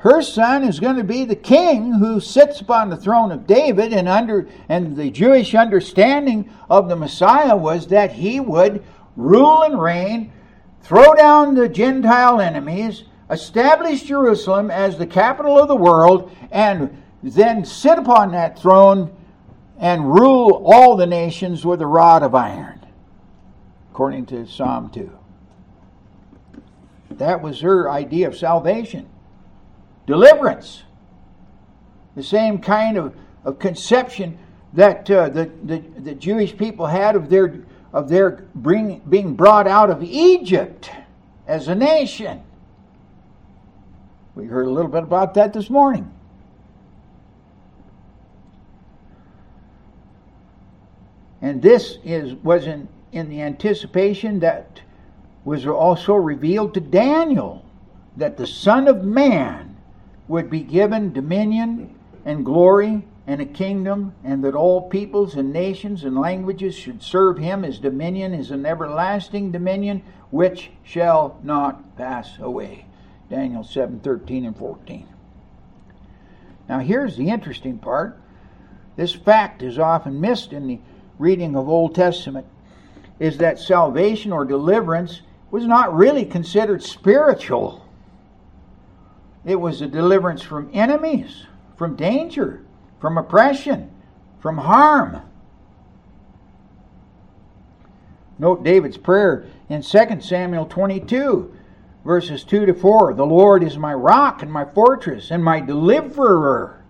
her 0.00 0.22
son 0.22 0.64
is 0.64 0.80
going 0.80 0.96
to 0.96 1.04
be 1.04 1.26
the 1.26 1.36
king 1.36 1.92
who 1.92 2.20
sits 2.20 2.60
upon 2.62 2.88
the 2.88 2.96
throne 2.96 3.30
of 3.30 3.46
David 3.46 3.92
and 3.92 4.08
under 4.08 4.48
and 4.68 4.96
the 4.96 5.10
Jewish 5.10 5.54
understanding 5.54 6.50
of 6.70 6.88
the 6.88 6.96
Messiah 6.96 7.54
was 7.54 7.86
that 7.88 8.12
he 8.12 8.40
would 8.40 8.82
rule 9.14 9.62
and 9.62 9.80
reign, 9.80 10.32
throw 10.80 11.14
down 11.14 11.54
the 11.54 11.68
Gentile 11.68 12.40
enemies, 12.40 13.04
establish 13.30 14.04
Jerusalem 14.04 14.70
as 14.70 14.96
the 14.96 15.06
capital 15.06 15.58
of 15.58 15.68
the 15.68 15.76
world 15.76 16.34
and 16.50 17.02
then 17.22 17.62
sit 17.62 17.98
upon 17.98 18.32
that 18.32 18.58
throne 18.58 19.14
and 19.78 20.14
rule 20.14 20.62
all 20.64 20.96
the 20.96 21.06
nations 21.06 21.66
with 21.66 21.82
a 21.82 21.86
rod 21.86 22.22
of 22.22 22.34
iron 22.34 22.86
according 23.90 24.24
to 24.24 24.46
Psalm 24.46 24.88
2. 24.88 25.19
That 27.20 27.42
was 27.42 27.60
her 27.60 27.90
idea 27.90 28.28
of 28.28 28.36
salvation 28.36 29.06
deliverance. 30.06 30.84
The 32.16 32.22
same 32.22 32.58
kind 32.58 32.96
of, 32.96 33.14
of 33.44 33.58
conception 33.58 34.38
that 34.72 35.08
uh, 35.10 35.28
the, 35.28 35.50
the, 35.62 35.78
the 35.98 36.14
Jewish 36.14 36.56
people 36.56 36.86
had 36.86 37.16
of 37.16 37.28
their, 37.28 37.60
of 37.92 38.08
their 38.08 38.46
bring, 38.54 39.02
being 39.08 39.34
brought 39.34 39.66
out 39.66 39.90
of 39.90 40.02
Egypt 40.02 40.90
as 41.46 41.68
a 41.68 41.74
nation. 41.74 42.42
We 44.34 44.46
heard 44.46 44.66
a 44.66 44.70
little 44.70 44.90
bit 44.90 45.02
about 45.02 45.34
that 45.34 45.52
this 45.52 45.68
morning. 45.68 46.10
And 51.42 51.60
this 51.60 51.98
is 52.02 52.32
was 52.36 52.66
in, 52.66 52.88
in 53.12 53.28
the 53.28 53.42
anticipation 53.42 54.40
that 54.40 54.80
was 55.44 55.66
also 55.66 56.14
revealed 56.14 56.74
to 56.74 56.80
Daniel 56.80 57.64
that 58.16 58.36
the 58.36 58.46
Son 58.46 58.88
of 58.88 59.04
Man 59.04 59.76
would 60.28 60.50
be 60.50 60.60
given 60.60 61.12
dominion 61.12 61.98
and 62.24 62.44
glory 62.44 63.04
and 63.26 63.40
a 63.40 63.46
kingdom, 63.46 64.12
and 64.24 64.42
that 64.42 64.54
all 64.54 64.88
peoples 64.88 65.36
and 65.36 65.52
nations 65.52 66.04
and 66.04 66.18
languages 66.18 66.74
should 66.74 67.02
serve 67.02 67.38
him. 67.38 67.62
His 67.62 67.78
dominion 67.78 68.34
is 68.34 68.50
an 68.50 68.66
everlasting 68.66 69.52
dominion 69.52 70.02
which 70.30 70.70
shall 70.82 71.38
not 71.42 71.96
pass 71.96 72.38
away. 72.38 72.86
Daniel 73.28 73.62
7 73.62 74.00
13 74.00 74.46
and 74.46 74.56
14. 74.56 75.06
Now, 76.68 76.80
here's 76.80 77.16
the 77.16 77.28
interesting 77.28 77.78
part. 77.78 78.20
This 78.96 79.14
fact 79.14 79.62
is 79.62 79.78
often 79.78 80.20
missed 80.20 80.52
in 80.52 80.66
the 80.66 80.80
reading 81.18 81.56
of 81.56 81.68
Old 81.68 81.94
Testament 81.94 82.46
is 83.18 83.38
that 83.38 83.58
salvation 83.58 84.32
or 84.32 84.44
deliverance 84.44 85.20
was 85.50 85.66
not 85.66 85.94
really 85.94 86.24
considered 86.24 86.82
spiritual 86.82 87.84
it 89.44 89.56
was 89.56 89.80
a 89.80 89.86
deliverance 89.86 90.42
from 90.42 90.70
enemies, 90.72 91.46
from 91.76 91.96
danger, 91.96 92.62
from 93.00 93.16
oppression, 93.16 93.90
from 94.38 94.58
harm. 94.58 95.22
Note 98.38 98.62
David's 98.62 98.98
prayer 98.98 99.46
in 99.68 99.82
2 99.82 100.20
Samuel 100.20 100.66
22, 100.66 101.54
verses 102.04 102.44
2 102.44 102.66
to 102.66 102.74
4. 102.74 103.14
The 103.14 103.24
Lord 103.24 103.62
is 103.62 103.78
my 103.78 103.94
rock 103.94 104.42
and 104.42 104.52
my 104.52 104.64
fortress 104.64 105.30
and 105.30 105.42
my 105.42 105.60
deliverer, 105.60 106.82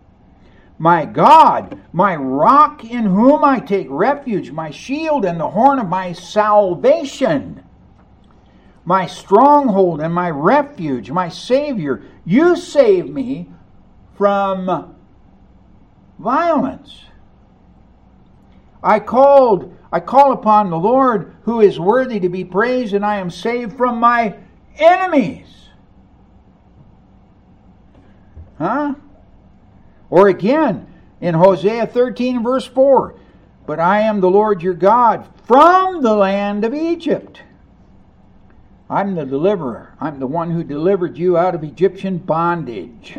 my 0.79 1.05
God, 1.05 1.79
my 1.93 2.17
rock 2.17 2.85
in 2.85 3.05
whom 3.05 3.45
I 3.45 3.61
take 3.61 3.87
refuge, 3.91 4.51
my 4.51 4.71
shield 4.71 5.25
and 5.25 5.39
the 5.39 5.51
horn 5.51 5.79
of 5.79 5.89
my 5.89 6.13
salvation 6.13 7.63
my 8.91 9.07
stronghold 9.07 10.01
and 10.01 10.13
my 10.13 10.29
refuge, 10.29 11.13
my 11.13 11.29
Savior. 11.29 12.03
You 12.25 12.57
save 12.57 13.09
me 13.09 13.49
from 14.17 14.97
violence. 16.19 17.05
I 18.83 18.99
called, 18.99 19.77
I 19.93 20.01
call 20.01 20.33
upon 20.33 20.71
the 20.71 20.77
Lord 20.77 21.37
who 21.43 21.61
is 21.61 21.79
worthy 21.79 22.19
to 22.19 22.29
be 22.29 22.45
praised, 22.45 22.93
and 22.93 23.07
I 23.07 23.19
am 23.19 23.31
saved 23.31 23.77
from 23.77 24.01
my 24.01 24.35
enemies. 24.77 25.47
Huh? 28.59 28.97
Or 30.11 30.27
again, 30.27 30.93
in 31.21 31.37
Hosea 31.37 31.87
13 31.87 32.43
verse 32.43 32.67
4, 32.67 33.15
but 33.67 33.79
I 33.79 34.01
am 34.01 34.21
the 34.21 34.31
Lord 34.31 34.65
your 34.65 34.75
God 34.75 35.29
from 35.47 36.03
the 36.03 36.17
land 36.17 36.65
of 36.65 36.75
Egypt. 36.75 37.43
I'm 38.91 39.15
the 39.15 39.25
deliverer. 39.25 39.95
I'm 40.01 40.19
the 40.19 40.27
one 40.27 40.51
who 40.51 40.65
delivered 40.65 41.17
you 41.17 41.39
out 41.39 41.55
of 41.55 41.63
Egyptian 41.63 42.19
bondage. 42.19 43.19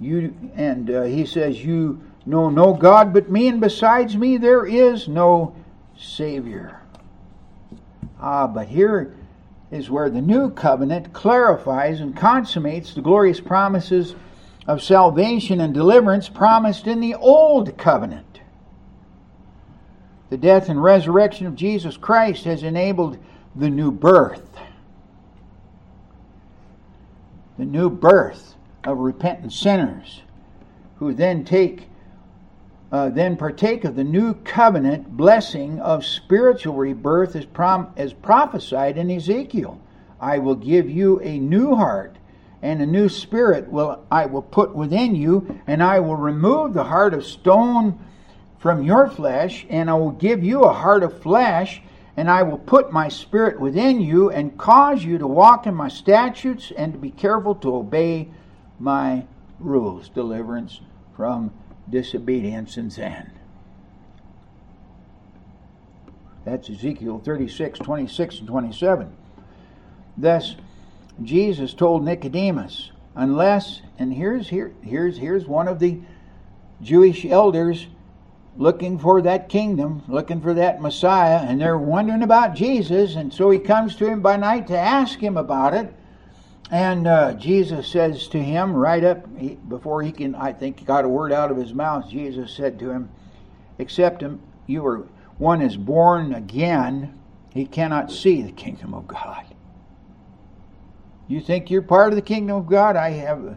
You 0.00 0.34
and 0.56 0.90
uh, 0.90 1.02
he 1.04 1.24
says, 1.24 1.64
"You 1.64 2.02
know 2.26 2.50
no 2.50 2.74
God 2.74 3.12
but 3.12 3.30
me, 3.30 3.46
and 3.46 3.60
besides 3.60 4.16
me 4.16 4.36
there 4.38 4.66
is 4.66 5.06
no 5.06 5.54
Savior. 5.96 6.80
Ah, 8.20 8.48
but 8.48 8.66
here 8.66 9.14
is 9.70 9.88
where 9.88 10.10
the 10.10 10.20
new 10.20 10.50
covenant 10.50 11.12
clarifies 11.12 12.00
and 12.00 12.16
consummates 12.16 12.92
the 12.92 13.00
glorious 13.00 13.40
promises 13.40 14.16
of 14.66 14.82
salvation 14.82 15.60
and 15.60 15.72
deliverance 15.72 16.28
promised 16.28 16.86
in 16.86 17.00
the 17.00 17.14
old 17.14 17.76
covenant. 17.78 18.31
The 20.32 20.38
death 20.38 20.70
and 20.70 20.82
resurrection 20.82 21.46
of 21.46 21.54
Jesus 21.54 21.98
Christ 21.98 22.44
has 22.44 22.62
enabled 22.62 23.18
the 23.54 23.68
new 23.68 23.90
birth. 23.90 24.56
The 27.58 27.66
new 27.66 27.90
birth 27.90 28.54
of 28.82 28.96
repentant 28.96 29.52
sinners 29.52 30.22
who 30.96 31.12
then 31.12 31.44
take 31.44 31.86
uh, 32.90 33.10
then 33.10 33.36
partake 33.36 33.84
of 33.84 33.94
the 33.94 34.04
new 34.04 34.32
covenant 34.32 35.18
blessing 35.18 35.78
of 35.80 36.02
spiritual 36.02 36.76
rebirth 36.76 37.36
as, 37.36 37.44
prom- 37.44 37.92
as 37.98 38.14
prophesied 38.14 38.96
in 38.96 39.10
Ezekiel. 39.10 39.78
I 40.18 40.38
will 40.38 40.54
give 40.54 40.88
you 40.88 41.20
a 41.20 41.38
new 41.38 41.74
heart 41.74 42.16
and 42.62 42.80
a 42.80 42.86
new 42.86 43.10
spirit 43.10 43.70
will 43.70 44.02
I 44.10 44.24
will 44.24 44.40
put 44.40 44.74
within 44.74 45.14
you 45.14 45.60
and 45.66 45.82
I 45.82 46.00
will 46.00 46.16
remove 46.16 46.72
the 46.72 46.84
heart 46.84 47.12
of 47.12 47.26
stone 47.26 47.98
from 48.62 48.84
your 48.84 49.08
flesh 49.08 49.66
and 49.68 49.90
I 49.90 49.94
will 49.94 50.12
give 50.12 50.44
you 50.44 50.62
a 50.62 50.72
heart 50.72 51.02
of 51.02 51.20
flesh 51.20 51.82
and 52.16 52.30
I 52.30 52.44
will 52.44 52.58
put 52.58 52.92
my 52.92 53.08
spirit 53.08 53.58
within 53.60 54.00
you 54.00 54.30
and 54.30 54.56
cause 54.56 55.04
you 55.04 55.18
to 55.18 55.26
walk 55.26 55.66
in 55.66 55.74
my 55.74 55.88
statutes 55.88 56.72
and 56.76 56.92
to 56.92 56.98
be 56.98 57.10
careful 57.10 57.56
to 57.56 57.74
obey 57.74 58.28
my 58.78 59.26
rules 59.58 60.08
deliverance 60.10 60.80
from 61.16 61.52
disobedience 61.90 62.76
and 62.76 62.92
sin. 62.92 63.32
That's 66.44 66.70
Ezekiel 66.70 67.20
36, 67.24 67.80
26, 67.80 68.38
and 68.38 68.48
27. 68.48 69.16
Thus, 70.16 70.54
Jesus 71.20 71.74
told 71.74 72.04
Nicodemus, 72.04 72.92
unless, 73.16 73.80
and 73.98 74.12
here's, 74.14 74.48
here, 74.48 74.72
here's, 74.82 75.18
here's 75.18 75.46
one 75.46 75.66
of 75.66 75.80
the 75.80 76.00
Jewish 76.80 77.24
elders 77.24 77.86
looking 78.56 78.98
for 78.98 79.22
that 79.22 79.48
kingdom, 79.48 80.02
looking 80.08 80.40
for 80.40 80.54
that 80.54 80.80
Messiah, 80.80 81.38
and 81.38 81.60
they're 81.60 81.78
wondering 81.78 82.22
about 82.22 82.54
Jesus, 82.54 83.14
and 83.16 83.32
so 83.32 83.50
he 83.50 83.58
comes 83.58 83.96
to 83.96 84.06
him 84.06 84.20
by 84.20 84.36
night 84.36 84.66
to 84.66 84.78
ask 84.78 85.18
him 85.18 85.36
about 85.36 85.74
it. 85.74 85.92
And 86.70 87.06
uh, 87.06 87.34
Jesus 87.34 87.88
says 87.88 88.28
to 88.28 88.42
him, 88.42 88.72
right 88.74 89.04
up 89.04 89.26
before 89.68 90.02
he 90.02 90.12
can, 90.12 90.34
I 90.34 90.52
think, 90.52 90.78
he 90.78 90.84
got 90.84 91.04
a 91.04 91.08
word 91.08 91.32
out 91.32 91.50
of 91.50 91.56
his 91.56 91.74
mouth. 91.74 92.08
Jesus 92.08 92.54
said 92.54 92.78
to 92.78 92.90
him, 92.90 93.10
"Except 93.78 94.22
him, 94.22 94.40
you 94.66 94.86
are 94.86 95.06
one 95.38 95.60
is 95.60 95.76
born 95.76 96.32
again, 96.34 97.18
he 97.52 97.66
cannot 97.66 98.10
see 98.10 98.40
the 98.40 98.52
kingdom 98.52 98.94
of 98.94 99.06
God." 99.06 99.44
You 101.28 101.40
think 101.40 101.70
you're 101.70 101.82
part 101.82 102.10
of 102.10 102.16
the 102.16 102.22
kingdom 102.22 102.56
of 102.56 102.66
God? 102.66 102.96
I 102.96 103.10
have 103.10 103.56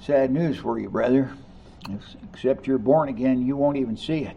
sad 0.00 0.30
news 0.30 0.56
for 0.56 0.78
you, 0.78 0.90
brother. 0.90 1.32
Except 2.32 2.66
you're 2.66 2.78
born 2.78 3.08
again, 3.08 3.42
you 3.42 3.56
won't 3.56 3.76
even 3.76 3.96
see 3.96 4.24
it. 4.24 4.36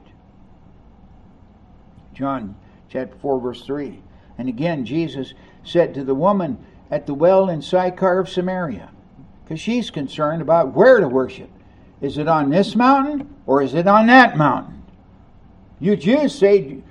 John 2.13 2.55
chapter 2.89 3.15
4, 3.17 3.39
verse 3.39 3.65
3. 3.65 4.01
And 4.37 4.49
again, 4.49 4.85
Jesus 4.85 5.33
said 5.63 5.93
to 5.93 6.03
the 6.03 6.15
woman, 6.15 6.57
at 6.93 7.07
the 7.07 7.13
well 7.13 7.49
in 7.49 7.59
Sychar 7.59 8.19
of 8.19 8.29
Samaria 8.29 8.91
because 9.43 9.59
she's 9.59 9.89
concerned 9.89 10.43
about 10.43 10.73
where 10.73 10.99
to 10.99 11.07
worship. 11.07 11.49
Is 12.01 12.19
it 12.19 12.27
on 12.27 12.51
this 12.51 12.75
mountain 12.75 13.33
or 13.47 13.63
is 13.63 13.73
it 13.73 13.87
on 13.87 14.05
that 14.07 14.37
mountain? 14.37 14.83
You 15.79 15.95
Jews 15.95 16.35
say 16.35 16.83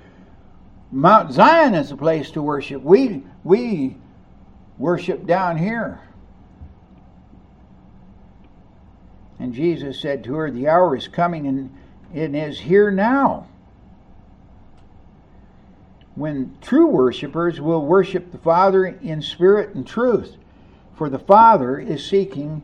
Mount 0.91 1.31
Zion 1.31 1.73
is 1.73 1.91
a 1.91 1.95
place 1.95 2.31
to 2.31 2.41
worship. 2.41 2.83
We 2.83 3.23
we 3.45 3.95
worship 4.77 5.25
down 5.25 5.57
here. 5.57 6.01
And 9.39 9.53
Jesus 9.53 9.99
said 9.99 10.23
to 10.23 10.35
her, 10.35 10.51
The 10.51 10.67
hour 10.67 10.95
is 10.95 11.07
coming 11.07 11.47
and 11.47 11.75
it 12.13 12.35
is 12.35 12.59
here 12.59 12.91
now 12.91 13.47
when 16.15 16.55
true 16.61 16.87
worshippers 16.87 17.59
will 17.59 17.85
worship 17.85 18.31
the 18.31 18.37
Father 18.37 18.85
in 18.85 19.21
spirit 19.21 19.73
and 19.73 19.85
truth, 19.85 20.37
for 20.95 21.09
the 21.09 21.19
Father 21.19 21.79
is 21.79 22.05
seeking 22.05 22.61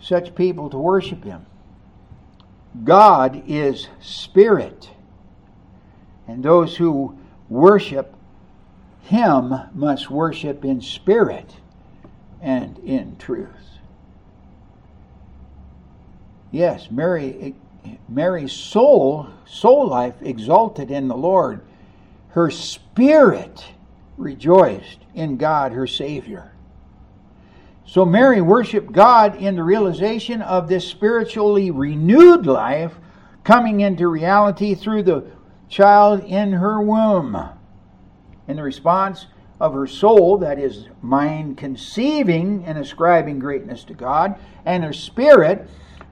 such 0.00 0.34
people 0.34 0.68
to 0.70 0.78
worship 0.78 1.24
Him. 1.24 1.46
God 2.82 3.42
is 3.46 3.88
spirit, 4.00 4.90
and 6.26 6.42
those 6.42 6.76
who 6.76 7.16
worship 7.48 8.14
Him 9.02 9.54
must 9.74 10.10
worship 10.10 10.64
in 10.64 10.80
spirit 10.80 11.56
and 12.40 12.78
in 12.78 13.16
truth. 13.16 13.69
Yes, 16.50 16.90
Mary, 16.90 17.54
Mary's 18.08 18.52
soul, 18.52 19.28
soul 19.46 19.88
life 19.88 20.20
exalted 20.20 20.90
in 20.90 21.08
the 21.08 21.16
Lord 21.16 21.62
her 22.30 22.50
spirit 22.50 23.64
rejoiced 24.16 24.98
in 25.14 25.36
God, 25.36 25.72
her 25.72 25.86
Savior. 25.86 26.52
So 27.86 28.04
Mary 28.04 28.40
worshiped 28.40 28.92
God 28.92 29.36
in 29.36 29.56
the 29.56 29.64
realization 29.64 30.42
of 30.42 30.68
this 30.68 30.86
spiritually 30.86 31.70
renewed 31.70 32.46
life 32.46 32.94
coming 33.42 33.80
into 33.80 34.06
reality 34.06 34.74
through 34.74 35.02
the 35.02 35.26
child 35.68 36.22
in 36.24 36.52
her 36.52 36.80
womb. 36.80 37.36
In 38.46 38.56
the 38.56 38.62
response 38.62 39.26
of 39.58 39.74
her 39.74 39.88
soul, 39.88 40.38
that 40.38 40.58
is, 40.58 40.86
mind 41.02 41.56
conceiving 41.56 42.64
and 42.64 42.78
ascribing 42.78 43.40
greatness 43.40 43.82
to 43.84 43.94
God, 43.94 44.36
and 44.64 44.84
her 44.84 44.92
spirit, 44.92 45.68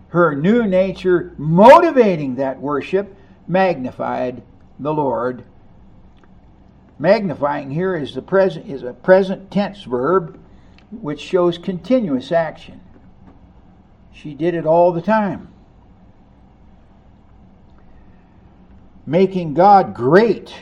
her 0.08 0.34
new 0.34 0.66
nature 0.66 1.32
motivating 1.36 2.36
that 2.36 2.60
worship, 2.60 3.14
magnified 3.46 4.42
the 4.78 4.92
Lord 4.92 5.44
Magnifying 6.98 7.70
here 7.70 7.96
is 7.96 8.14
the 8.14 8.22
present 8.22 8.68
is 8.68 8.82
a 8.82 8.92
present 8.92 9.50
tense 9.50 9.84
verb 9.84 10.38
which 10.90 11.20
shows 11.20 11.56
continuous 11.56 12.32
action. 12.32 12.80
She 14.12 14.34
did 14.34 14.54
it 14.54 14.66
all 14.66 14.92
the 14.92 15.02
time. 15.02 15.48
Making 19.06 19.54
God 19.54 19.94
great. 19.94 20.52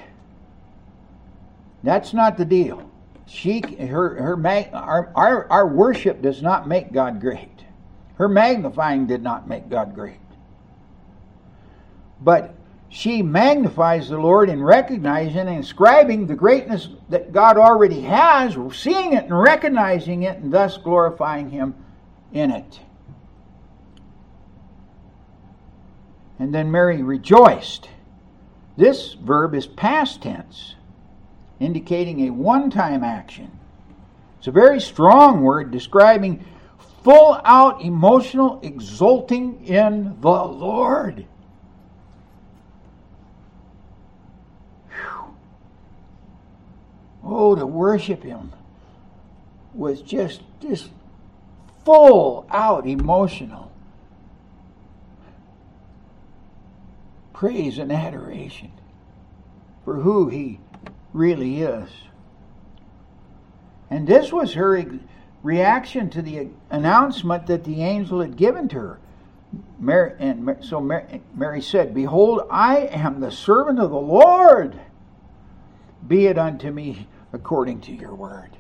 That's 1.83 2.13
not 2.13 2.37
the 2.37 2.45
deal. 2.45 2.91
She 3.27 3.61
her 3.87 4.37
her 4.37 4.69
our, 4.75 5.11
our 5.15 5.51
our 5.51 5.67
worship 5.67 6.21
does 6.21 6.43
not 6.43 6.69
make 6.69 6.93
God 6.93 7.21
great. 7.21 7.65
Her 8.17 8.29
magnifying 8.29 9.07
did 9.07 9.23
not 9.23 9.49
make 9.49 9.69
God 9.69 9.95
great. 9.95 10.21
But 12.21 12.55
she 12.89 13.23
magnifies 13.23 14.09
the 14.09 14.19
Lord 14.19 14.49
in 14.49 14.63
recognizing 14.63 15.37
and 15.37 15.63
ascribing 15.63 16.27
the 16.27 16.35
greatness 16.35 16.89
that 17.11 17.33
God 17.33 17.59
already 17.59 18.01
has, 18.03 18.57
seeing 18.73 19.13
it 19.13 19.25
and 19.25 19.39
recognizing 19.39 20.23
it, 20.23 20.39
and 20.39 20.53
thus 20.53 20.79
glorifying 20.79 21.51
Him 21.51 21.75
in 22.33 22.51
it. 22.51 22.81
And 26.39 26.55
then 26.55 26.71
Mary 26.71 27.03
rejoiced. 27.03 27.89
This 28.77 29.15
verb 29.15 29.55
is 29.55 29.67
past 29.67 30.23
tense, 30.23 30.75
indicating 31.61 32.27
a 32.27 32.31
one 32.31 32.71
time 32.71 33.03
action. 33.03 33.51
It's 34.39 34.47
a 34.47 34.53
very 34.53 34.81
strong 34.81 35.43
word 35.43 35.71
describing 35.71 36.45
full 37.07 37.41
out 37.45 37.83
emotional 37.83 38.59
exulting 38.65 39.65
in 39.65 40.21
the 40.21 40.29
Lord. 40.29 41.25
oh, 47.23 47.55
to 47.55 47.65
worship 47.65 48.25
Him 48.25 48.53
was 49.73 50.03
just 50.03 50.41
this 50.61 50.89
full 51.85 52.45
out 52.51 52.89
emotional 52.89 53.71
praise 57.33 57.79
and 57.79 57.93
adoration 57.93 58.73
for 59.85 59.95
who 59.95 60.29
He 60.29 60.59
really 61.13 61.63
is. 61.63 61.89
And 63.91 64.09
this 64.09 64.33
was 64.33 64.55
her 64.55 64.77
reaction 65.47 66.11
to 66.11 66.21
the 66.21 66.49
announcement 66.71 67.47
that 67.47 67.63
the 67.63 67.83
angel 67.83 68.21
had 68.21 68.37
given 68.37 68.69
to 68.69 68.77
her. 68.77 68.99
Mary, 69.79 70.13
and 70.19 70.57
so 70.61 70.81
Mary, 70.81 71.23
Mary 71.35 71.63
said, 71.63 71.95
Behold, 71.95 72.43
I 72.51 72.89
am 72.89 73.21
the 73.21 73.31
servant 73.31 73.79
of 73.79 73.91
the 73.91 73.97
Lord. 73.97 74.79
Be 76.07 76.27
it 76.27 76.37
unto 76.37 76.71
me 76.73 77.07
according 77.33 77.81
to 77.83 77.93
your 77.93 78.15
word. 78.15 78.51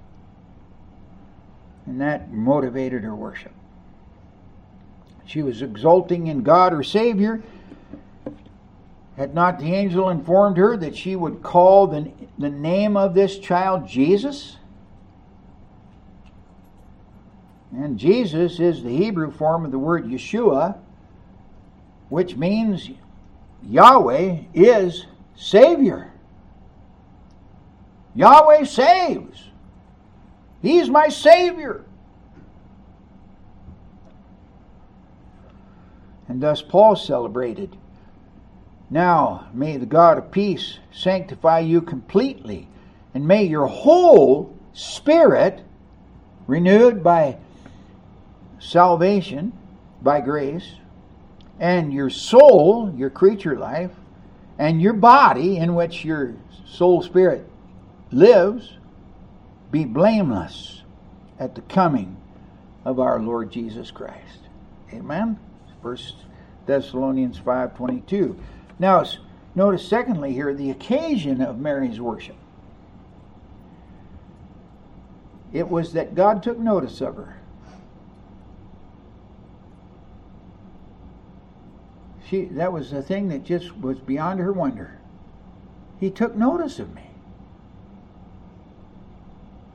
And 1.86 2.00
that 2.00 2.32
motivated 2.32 3.02
her 3.02 3.14
worship. 3.14 3.52
She 5.26 5.42
was 5.42 5.62
exulting 5.62 6.28
in 6.28 6.44
God, 6.44 6.72
her 6.72 6.84
Savior, 6.84 7.42
Had 9.16 9.34
not 9.34 9.58
the 9.58 9.74
angel 9.74 10.08
informed 10.08 10.56
her 10.56 10.76
that 10.76 10.96
she 10.96 11.16
would 11.16 11.42
call 11.42 11.88
the, 11.88 12.12
the 12.38 12.50
name 12.50 12.96
of 12.96 13.14
this 13.14 13.38
child 13.40 13.88
Jesus? 13.88 14.56
And 17.76 17.98
Jesus 17.98 18.58
is 18.58 18.82
the 18.82 18.96
Hebrew 18.96 19.30
form 19.30 19.66
of 19.66 19.70
the 19.70 19.78
word 19.78 20.06
Yeshua, 20.06 20.78
which 22.08 22.34
means 22.34 22.88
Yahweh 23.62 24.44
is 24.54 25.04
Savior. 25.34 26.10
Yahweh 28.14 28.64
saves. 28.64 29.50
He's 30.62 30.88
my 30.88 31.08
Savior. 31.08 31.84
And 36.28 36.42
thus 36.42 36.62
Paul 36.62 36.96
celebrated. 36.96 37.76
Now 38.88 39.48
may 39.52 39.76
the 39.76 39.84
God 39.84 40.16
of 40.16 40.30
peace 40.30 40.78
sanctify 40.92 41.58
you 41.58 41.82
completely, 41.82 42.68
and 43.12 43.28
may 43.28 43.44
your 43.44 43.66
whole 43.66 44.56
spirit, 44.72 45.62
renewed 46.46 47.04
by 47.04 47.36
salvation 48.58 49.52
by 50.02 50.20
grace, 50.20 50.76
and 51.58 51.92
your 51.92 52.10
soul, 52.10 52.92
your 52.96 53.10
creature 53.10 53.58
life, 53.58 53.92
and 54.58 54.80
your 54.80 54.92
body 54.92 55.56
in 55.56 55.74
which 55.74 56.04
your 56.04 56.34
soul 56.66 57.02
spirit 57.02 57.48
lives, 58.10 58.78
be 59.70 59.84
blameless 59.84 60.82
at 61.38 61.54
the 61.54 61.60
coming 61.62 62.16
of 62.84 63.00
our 63.00 63.20
Lord 63.20 63.50
Jesus 63.50 63.90
Christ. 63.90 64.48
Amen. 64.92 65.38
First 65.82 66.16
Thessalonians 66.66 67.38
5:22. 67.38 68.36
Now 68.78 69.04
notice 69.54 69.86
secondly 69.86 70.32
here 70.32 70.54
the 70.54 70.70
occasion 70.70 71.40
of 71.40 71.58
Mary's 71.58 72.00
worship. 72.00 72.36
It 75.52 75.68
was 75.68 75.92
that 75.92 76.14
God 76.14 76.42
took 76.42 76.58
notice 76.58 77.00
of 77.00 77.16
her. 77.16 77.36
She 82.28 82.46
that 82.46 82.72
was 82.72 82.90
the 82.90 83.02
thing 83.02 83.28
that 83.28 83.44
just 83.44 83.76
was 83.78 83.98
beyond 83.98 84.40
her 84.40 84.52
wonder. 84.52 84.98
He 86.00 86.10
took 86.10 86.34
notice 86.34 86.78
of 86.78 86.94
me. 86.94 87.10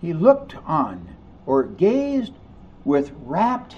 He 0.01 0.13
looked 0.13 0.55
on 0.65 1.15
or 1.45 1.63
gazed 1.63 2.33
with 2.83 3.11
rapt 3.23 3.77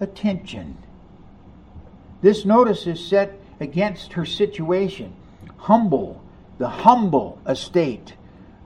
attention. 0.00 0.78
This 2.22 2.44
notice 2.44 2.86
is 2.86 3.04
set 3.04 3.38
against 3.60 4.14
her 4.14 4.24
situation, 4.24 5.14
humble, 5.56 6.22
the 6.58 6.68
humble 6.68 7.38
estate 7.46 8.14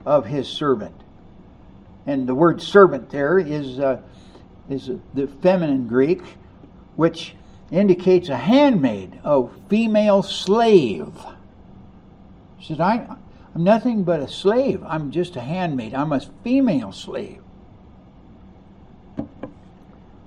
of 0.07 0.27
his 0.27 0.49
servant. 0.49 0.95
And 2.07 2.27
the 2.27 2.35
word 2.35 2.63
servant 2.63 3.11
there 3.11 3.39
is 3.39 3.79
uh, 3.81 4.01
is 4.71 4.91
the 5.15 5.27
feminine 5.27 5.87
Greek, 5.89 6.23
which 6.97 7.35
indicates 7.71 8.29
a 8.29 8.37
handmaid, 8.37 9.21
a 9.25 9.49
female 9.69 10.23
slave. 10.23 11.13
She 12.59 12.69
said, 12.69 12.81
I, 12.81 13.17
I'm 13.55 13.65
nothing 13.65 14.05
but 14.05 14.21
a 14.21 14.29
slave. 14.29 14.83
I'm 14.85 15.11
just 15.11 15.37
a 15.37 15.41
handmaid. 15.41 15.95
I'm 15.95 16.13
a 16.13 16.21
female 16.43 16.93
slave. 16.93 17.43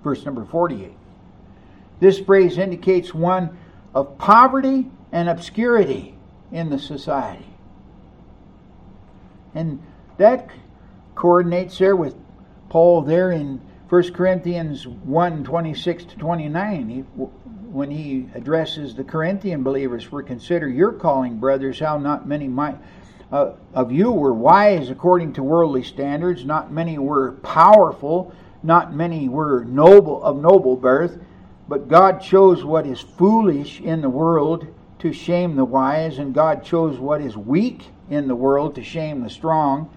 Verse 0.03 0.25
number 0.25 0.45
48. 0.45 0.93
This 1.99 2.19
phrase 2.19 2.57
indicates 2.57 3.13
one 3.13 3.57
of 3.93 4.17
poverty 4.17 4.89
and 5.11 5.29
obscurity 5.29 6.15
in 6.51 6.69
the 6.69 6.79
society. 6.79 7.45
And 9.53 9.81
that 10.17 10.49
coordinates 11.15 11.77
there 11.77 11.95
with 11.95 12.15
Paul 12.69 13.01
there 13.01 13.31
in 13.31 13.61
1 13.91 14.13
Corinthians 14.13 14.87
1 14.87 15.43
26 15.43 16.05
to 16.05 16.15
29, 16.15 16.89
he, 16.89 17.01
when 17.01 17.91
he 17.91 18.25
addresses 18.33 18.95
the 18.95 19.03
Corinthian 19.03 19.63
believers, 19.63 20.01
for 20.01 20.23
consider 20.23 20.69
your 20.69 20.93
calling, 20.93 21.37
brothers, 21.39 21.77
how 21.77 21.97
not 21.97 22.25
many 22.25 22.47
might, 22.47 22.77
uh, 23.33 23.51
of 23.73 23.91
you 23.91 24.09
were 24.09 24.33
wise 24.33 24.89
according 24.89 25.33
to 25.33 25.43
worldly 25.43 25.83
standards, 25.83 26.45
not 26.45 26.71
many 26.71 26.97
were 26.99 27.33
powerful, 27.43 28.33
not 28.63 28.95
many 28.95 29.27
were 29.27 29.65
noble 29.65 30.23
of 30.23 30.37
noble 30.37 30.77
birth, 30.77 31.19
but 31.67 31.89
God 31.89 32.21
chose 32.21 32.63
what 32.63 32.87
is 32.87 33.01
foolish 33.01 33.81
in 33.81 33.99
the 33.99 34.09
world 34.09 34.67
to 34.99 35.11
shame 35.11 35.57
the 35.57 35.65
wise, 35.65 36.17
and 36.17 36.33
God 36.33 36.63
chose 36.63 36.97
what 36.97 37.19
is 37.19 37.35
weak 37.35 37.89
in 38.09 38.29
the 38.29 38.35
world 38.35 38.73
to 38.75 38.83
shame 38.85 39.21
the 39.21 39.29
strong, 39.29 39.93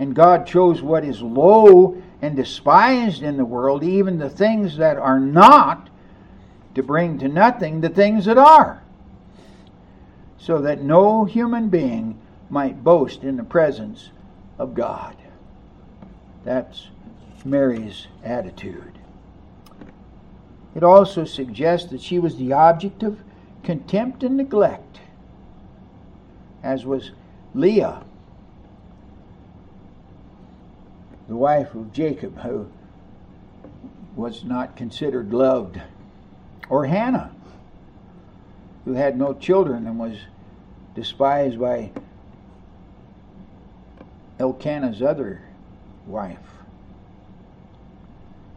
and 0.00 0.12
God 0.12 0.44
chose 0.44 0.82
what 0.82 1.04
is 1.04 1.22
low 1.22 2.02
and 2.20 2.36
despised 2.36 3.22
in 3.22 3.36
the 3.36 3.44
world, 3.44 3.84
even 3.84 4.18
the 4.18 4.30
things 4.30 4.76
that 4.76 4.96
are 4.96 5.20
not, 5.20 5.88
to 6.74 6.82
bring 6.82 7.18
to 7.18 7.28
nothing 7.28 7.80
the 7.80 7.88
things 7.88 8.24
that 8.24 8.38
are, 8.38 8.82
so 10.36 10.60
that 10.60 10.82
no 10.82 11.24
human 11.24 11.68
being 11.68 12.20
might 12.50 12.82
boast 12.82 13.22
in 13.22 13.36
the 13.36 13.44
presence 13.44 14.10
of 14.58 14.74
God. 14.74 15.16
That's 16.44 16.88
Mary's 17.44 18.06
attitude. 18.24 18.98
It 20.74 20.82
also 20.82 21.24
suggests 21.24 21.90
that 21.90 22.00
she 22.00 22.18
was 22.18 22.36
the 22.36 22.52
object 22.52 23.02
of 23.02 23.20
contempt 23.62 24.22
and 24.22 24.36
neglect, 24.36 25.00
as 26.62 26.84
was 26.86 27.10
Leah 27.54 28.04
the 31.28 31.36
wife 31.36 31.74
of 31.74 31.92
Jacob, 31.92 32.38
who 32.40 32.68
was 34.16 34.44
not 34.44 34.76
considered 34.76 35.32
loved, 35.32 35.80
or 36.68 36.86
Hannah, 36.86 37.30
who 38.84 38.94
had 38.94 39.18
no 39.18 39.34
children 39.34 39.86
and 39.86 39.98
was 39.98 40.16
despised 40.94 41.60
by 41.60 41.90
Elkanah's 44.40 45.02
other 45.02 45.42
wife. 46.06 46.38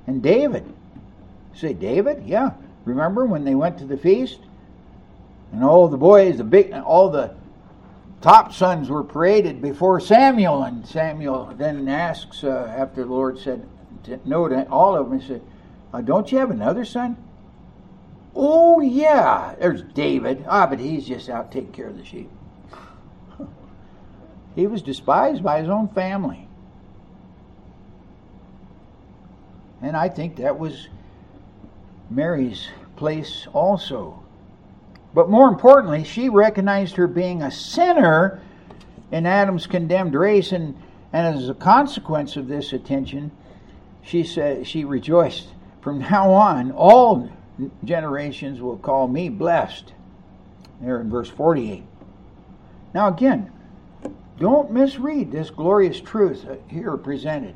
And 0.08 0.24
David. 0.24 0.66
Say 1.54 1.74
David? 1.74 2.24
Yeah. 2.26 2.52
Remember 2.86 3.26
when 3.26 3.44
they 3.44 3.56
went 3.56 3.78
to 3.80 3.86
the 3.86 3.98
feast? 3.98 4.40
And 5.52 5.64
all 5.64 5.90
the 5.90 5.98
boys, 5.98 6.38
the 6.38 6.44
big 6.44 6.72
all 6.74 7.10
the 7.10 7.36
top 8.22 8.54
sons 8.54 8.90
were 8.90 9.04
paraded 9.04 9.62
before 9.62 10.00
Samuel, 10.00 10.64
and 10.64 10.88
Samuel 10.88 11.54
then 11.58 11.88
asks, 11.88 12.44
uh, 12.44 12.74
after 12.76 13.04
the 13.04 13.12
Lord 13.12 13.40
said 13.40 13.68
no 14.26 14.48
to 14.48 14.70
all 14.70 14.96
of 14.96 15.10
them, 15.10 15.20
he 15.20 15.28
said, 15.28 15.42
uh, 15.94 16.02
Don't 16.02 16.32
you 16.32 16.38
have 16.38 16.52
another 16.52 16.86
son? 16.86 17.18
Oh, 18.36 18.80
yeah, 18.80 19.56
there's 19.60 19.82
David. 19.82 20.46
Ah, 20.48 20.66
but 20.68 20.80
he's 20.80 21.06
just 21.06 21.30
out 21.30 21.52
taking 21.52 21.74
care 21.74 21.88
of 21.88 21.98
the 21.98 22.06
sheep. 22.06 22.30
he 24.56 24.68
was 24.68 24.82
despised 24.82 25.44
by 25.44 25.60
his 25.60 25.70
own 25.70 25.90
family. 25.90 26.48
And 29.82 29.98
I 29.98 30.08
think 30.10 30.38
that 30.38 30.58
was 30.58 30.88
Mary's 32.10 32.68
place 32.96 33.48
also. 33.52 34.24
But 35.14 35.30
more 35.30 35.50
importantly, 35.50 36.04
she 36.04 36.30
recognized 36.30 36.96
her 36.96 37.08
being 37.08 37.42
a 37.42 37.52
sinner 37.52 38.42
in 39.12 39.26
Adam's 39.26 39.68
condemned 39.68 40.16
race, 40.16 40.52
and, 40.52 40.76
and 41.12 41.36
as 41.36 41.50
a 41.50 41.54
consequence 41.54 42.38
of 42.38 42.48
this 42.48 42.72
attention, 42.72 43.32
she 44.02 44.24
said 44.24 44.66
she 44.66 44.86
rejoiced. 44.86 45.50
From 45.82 46.00
now 46.00 46.32
on, 46.32 46.72
all 46.72 47.30
generations 47.84 48.62
will 48.62 48.78
call 48.78 49.08
me 49.08 49.30
blessed. 49.30 49.94
There 50.80 51.02
in 51.02 51.10
verse 51.10 51.30
48. 51.30 51.84
Now 52.94 53.08
again, 53.08 53.52
don't 54.40 54.72
misread 54.72 55.32
this 55.32 55.50
glorious 55.50 56.00
truth 56.00 56.48
uh, 56.50 56.56
here 56.68 56.98
presented. 56.98 57.56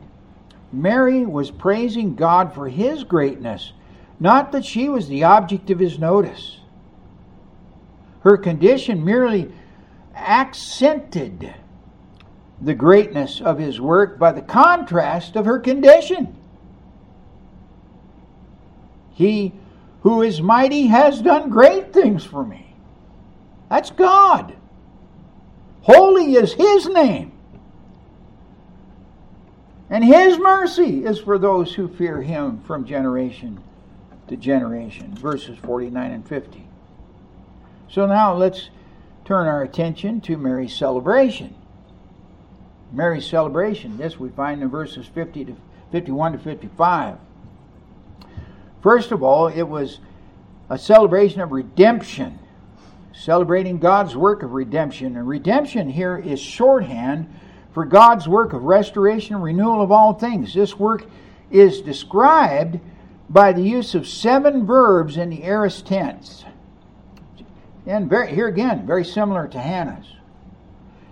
Mary 0.72 1.26
was 1.26 1.50
praising 1.50 2.16
God 2.16 2.54
for 2.54 2.70
his 2.70 3.04
greatness, 3.04 3.74
not 4.20 4.52
that 4.52 4.66
she 4.66 4.90
was 4.90 5.08
the 5.08 5.24
object 5.24 5.70
of 5.72 5.80
his 5.80 5.98
notice. 5.98 6.60
Her 8.26 8.38
condition 8.38 9.06
merely 9.06 9.54
accented 10.16 11.54
the 12.60 12.74
greatness 12.74 13.40
of 13.40 13.60
his 13.60 13.80
work 13.80 14.18
by 14.18 14.32
the 14.32 14.42
contrast 14.42 15.36
of 15.36 15.46
her 15.46 15.60
condition. 15.60 16.36
He 19.14 19.54
who 20.02 20.24
is 20.24 20.42
mighty 20.42 20.88
has 20.88 21.22
done 21.22 21.52
great 21.52 21.94
things 21.94 22.24
for 22.24 22.44
me. 22.44 22.76
That's 23.70 23.92
God. 23.92 24.56
Holy 25.84 26.34
is 26.34 26.54
his 26.54 26.88
name. 26.88 27.32
And 29.92 30.04
his 30.04 30.40
mercy 30.40 31.06
is 31.06 31.20
for 31.20 31.38
those 31.38 31.76
who 31.76 31.88
fear 31.88 32.24
him 32.24 32.60
from 32.62 32.86
generation 32.86 33.64
to 34.28 34.36
generation. 34.36 35.14
Verses 35.14 35.60
49 35.60 36.12
and 36.12 36.28
50. 36.28 36.65
So 37.90 38.06
now 38.06 38.34
let's 38.34 38.70
turn 39.26 39.48
our 39.48 39.64
attention 39.64 40.22
to 40.22 40.38
Mary's 40.38 40.76
celebration. 40.76 41.56
Mary's 42.92 43.26
celebration, 43.26 43.98
this 43.98 44.20
we 44.20 44.30
find 44.30 44.62
in 44.62 44.70
verses 44.70 45.06
50 45.08 45.46
to 45.46 45.56
51 45.92 46.34
to 46.34 46.38
55. 46.38 47.18
First 48.82 49.12
of 49.12 49.24
all, 49.24 49.48
it 49.48 49.64
was 49.64 50.00
a 50.70 50.78
celebration 50.78 51.42
of 51.42 51.52
redemption, 51.52 52.40
celebrating 53.14 53.80
God's 53.80 54.16
work 54.16 54.44
of 54.44 54.52
redemption. 54.52 55.16
And 55.18 55.28
redemption 55.28 55.90
here 55.90 56.18
is 56.18 56.40
shorthand 56.40 57.28
for 57.74 57.86
God's 57.86 58.28
work 58.28 58.54
of 58.54 58.64
restoration 58.64 59.36
and 59.36 59.44
renewal 59.44 59.82
of 59.82 59.92
all 59.92 60.14
things. 60.14 60.54
This 60.54 60.78
work 60.78 61.06
is 61.52 61.82
described 61.82 62.80
by 63.30 63.54
the 63.54 63.62
use 63.62 63.96
of 63.96 64.08
seven 64.08 64.66
verbs 64.66 65.18
in 65.18 65.30
the 65.30 65.44
aorist 65.44 65.86
tense. 65.86 66.46
And 67.86 68.10
very, 68.10 68.34
here 68.34 68.48
again, 68.48 68.86
very 68.86 69.06
similar 69.06 69.48
to 69.48 69.60
Hannah's. 69.60 70.08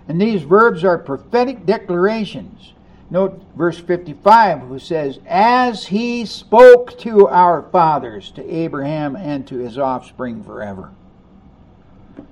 And 0.08 0.20
these 0.20 0.42
verbs 0.42 0.84
are 0.84 0.98
prophetic 0.98 1.64
declarations. 1.64 2.74
Note 3.10 3.42
verse 3.56 3.78
55, 3.78 4.60
who 4.60 4.78
says, 4.78 5.20
As 5.26 5.86
he 5.86 6.26
spoke 6.26 6.98
to 7.00 7.28
our 7.28 7.62
fathers, 7.70 8.30
to 8.32 8.44
Abraham 8.52 9.14
and 9.14 9.46
to 9.46 9.58
his 9.58 9.78
offspring 9.78 10.42
forever. 10.42 10.90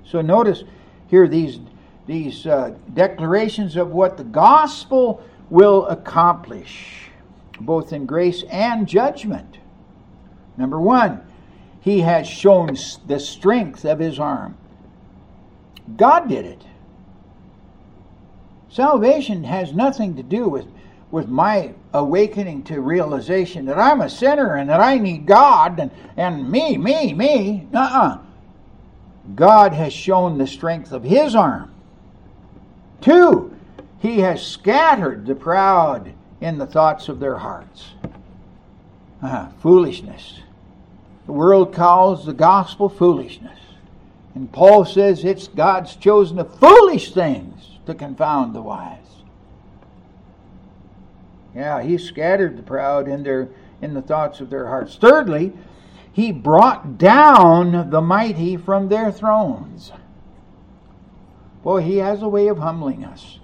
So 0.05 0.21
notice 0.21 0.63
here 1.07 1.27
these, 1.27 1.59
these 2.05 2.45
uh, 2.45 2.75
declarations 2.93 3.75
of 3.75 3.91
what 3.91 4.17
the 4.17 4.23
gospel 4.23 5.23
will 5.49 5.85
accomplish, 5.87 7.09
both 7.59 7.93
in 7.93 8.05
grace 8.05 8.43
and 8.49 8.87
judgment. 8.87 9.59
Number 10.57 10.79
one, 10.79 11.21
he 11.83 11.99
has 11.99 12.25
shown 12.25 12.77
the 13.07 13.19
strength 13.19 13.83
of 13.83 13.99
his 13.99 14.17
arm. 14.17 14.57
God 15.97 16.29
did 16.29 16.45
it. 16.45 16.61
Salvation 18.69 19.43
has 19.43 19.73
nothing 19.73 20.15
to 20.15 20.23
do 20.23 20.47
with, 20.47 20.65
with 21.11 21.27
my 21.27 21.73
awakening 21.93 22.63
to 22.63 22.79
realization 22.79 23.65
that 23.65 23.77
I'm 23.77 23.99
a 23.99 24.09
sinner 24.09 24.55
and 24.55 24.69
that 24.69 24.79
I 24.79 24.97
need 24.97 25.25
God 25.25 25.77
and, 25.77 25.91
and 26.15 26.49
me, 26.49 26.77
me, 26.77 27.13
me. 27.13 27.67
Uh 27.73 27.77
uh-uh. 27.77 28.07
uh 28.07 28.17
God 29.35 29.73
has 29.73 29.91
shown 29.91 30.37
the 30.37 30.47
strength 30.47 30.93
of 30.93 31.03
his 31.03 31.35
arm. 31.35 31.73
Two, 33.01 33.53
he 33.99 34.19
has 34.19 34.45
scattered 34.45 35.25
the 35.25 35.35
proud 35.35 36.13
in 36.39 36.57
the 36.57 36.65
thoughts 36.65 37.09
of 37.09 37.19
their 37.19 37.37
hearts. 37.37 37.89
Uh, 39.21 39.49
foolishness. 39.61 40.39
The 41.25 41.31
world 41.31 41.73
calls 41.73 42.25
the 42.25 42.33
gospel 42.33 42.89
foolishness. 42.89 43.59
And 44.35 44.51
Paul 44.51 44.85
says 44.85 45.23
it's 45.23 45.47
God's 45.47 45.95
chosen 45.95 46.37
the 46.37 46.45
foolish 46.45 47.13
things 47.13 47.77
to 47.85 47.93
confound 47.93 48.55
the 48.55 48.61
wise. 48.61 48.97
Yeah, 51.55 51.81
he 51.83 51.97
scattered 51.97 52.57
the 52.57 52.63
proud 52.63 53.07
in 53.07 53.23
their 53.23 53.49
in 53.81 53.93
the 53.93 54.01
thoughts 54.01 54.39
of 54.39 54.49
their 54.49 54.67
hearts. 54.67 54.95
Thirdly, 54.95 55.51
he 56.11 56.31
brought 56.31 56.97
down 56.97 57.89
the 57.89 58.01
mighty 58.01 58.55
from 58.55 58.87
their 58.87 59.11
thrones. 59.11 59.91
Boy, 61.63 61.81
he 61.81 61.97
has 61.97 62.21
a 62.21 62.27
way 62.27 62.47
of 62.47 62.59
humbling 62.59 63.03
us. 63.03 63.39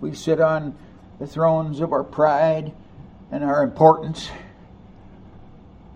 We 0.00 0.14
sit 0.14 0.40
on 0.40 0.76
the 1.18 1.26
thrones 1.26 1.80
of 1.80 1.92
our 1.92 2.04
pride 2.04 2.72
and 3.30 3.44
our 3.44 3.62
importance 3.62 4.30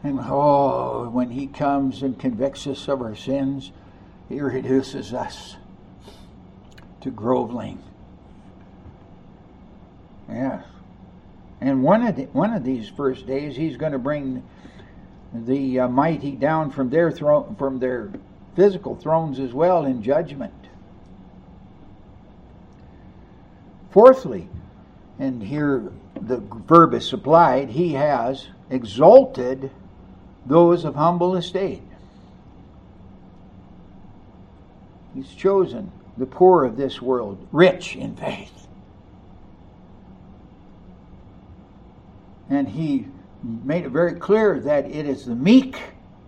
and 0.02 0.20
oh, 0.22 1.08
when 1.10 1.30
He 1.30 1.46
comes 1.46 2.02
and 2.02 2.18
convicts 2.18 2.66
us 2.66 2.88
of 2.88 3.02
our 3.02 3.16
sins, 3.16 3.72
He 4.28 4.40
reduces 4.40 5.12
us 5.12 5.56
to 7.00 7.10
groveling. 7.10 7.82
Yes. 10.28 10.64
And 11.60 11.82
one 11.82 12.06
of 12.06 12.16
the, 12.16 12.24
one 12.26 12.52
of 12.52 12.62
these 12.62 12.88
first 12.88 13.26
days, 13.26 13.56
He's 13.56 13.76
going 13.76 13.92
to 13.92 13.98
bring 13.98 14.42
the 15.32 15.80
uh, 15.80 15.88
mighty 15.88 16.32
down 16.32 16.70
from 16.70 16.90
their 16.90 17.10
throne, 17.10 17.56
from 17.56 17.78
their 17.78 18.10
physical 18.54 18.96
thrones 18.96 19.38
as 19.38 19.52
well 19.52 19.84
in 19.84 20.02
judgment. 20.02 20.54
Fourthly, 23.90 24.48
and 25.18 25.42
here 25.42 25.90
the 26.20 26.38
verb 26.38 26.94
is 26.94 27.08
supplied, 27.08 27.70
He 27.70 27.94
has 27.94 28.48
exalted 28.70 29.70
those 30.48 30.84
of 30.84 30.94
humble 30.94 31.36
estate. 31.36 31.82
He's 35.14 35.28
chosen 35.30 35.92
the 36.16 36.26
poor 36.26 36.64
of 36.64 36.76
this 36.76 37.00
world, 37.00 37.46
rich 37.52 37.96
in 37.96 38.16
faith. 38.16 38.66
And 42.50 42.68
he 42.68 43.06
made 43.42 43.84
it 43.84 43.90
very 43.90 44.14
clear 44.14 44.58
that 44.60 44.86
it 44.86 45.06
is 45.06 45.26
the 45.26 45.34
meek 45.34 45.78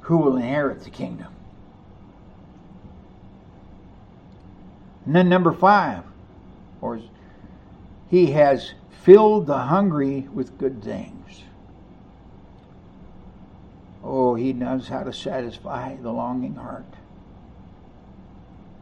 who 0.01 0.19
will 0.19 0.37
inherit 0.37 0.83
the 0.83 0.91
kingdom. 0.91 1.33
And 5.07 5.15
then 5.15 5.29
number 5.29 5.53
five, 5.53 6.05
or 6.81 7.01
he 8.11 8.33
has 8.33 8.75
filled 9.03 9.47
the 9.47 9.59
hungry 9.59 10.29
with 10.33 10.59
good 10.59 10.83
things. 10.83 11.43
He 14.35 14.53
knows 14.53 14.89
how 14.89 15.03
to 15.03 15.13
satisfy 15.13 15.97
the 15.97 16.13
longing 16.13 16.55
heart, 16.55 16.95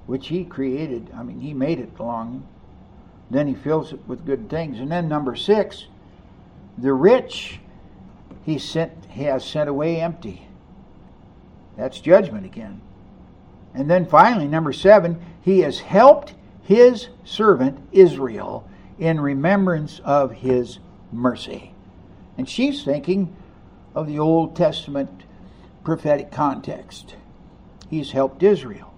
which 0.07 0.29
he 0.29 0.45
created. 0.45 1.11
I 1.15 1.23
mean, 1.23 1.41
he 1.41 1.55
made 1.55 1.79
it 1.79 1.99
longing. 1.99 2.47
Then 3.31 3.47
he 3.47 3.55
fills 3.55 3.93
it 3.93 4.01
with 4.07 4.25
good 4.25 4.49
things. 4.49 4.79
And 4.79 4.91
then 4.91 5.09
number 5.09 5.37
six, 5.37 5.87
the 6.79 6.93
rich 6.93 7.61
he 8.45 8.59
sent 8.59 8.93
he 9.11 9.25
has 9.25 9.45
sent 9.45 9.69
away 9.69 10.01
empty. 10.01 10.47
That's 11.77 12.01
judgment 12.01 12.47
again. 12.47 12.81
And 13.75 13.91
then 13.91 14.07
finally, 14.07 14.49
number 14.49 14.73
seven, 14.73 15.21
he 15.43 15.61
has 15.61 15.81
helped 15.81 16.35
his 16.63 17.09
servant 17.25 17.79
Israel 17.93 18.69
in 18.99 19.21
remembrance 19.21 20.01
of 20.05 20.33
his 20.33 20.79
mercy. 21.13 21.73
And 22.37 22.49
she's 22.49 22.83
thinking 22.83 23.35
of 23.95 24.07
the 24.07 24.19
Old 24.19 24.57
Testament 24.57 25.25
prophetic 25.85 26.31
context. 26.31 27.17
He's 27.88 28.12
helped 28.12 28.43
Israel. 28.43 28.93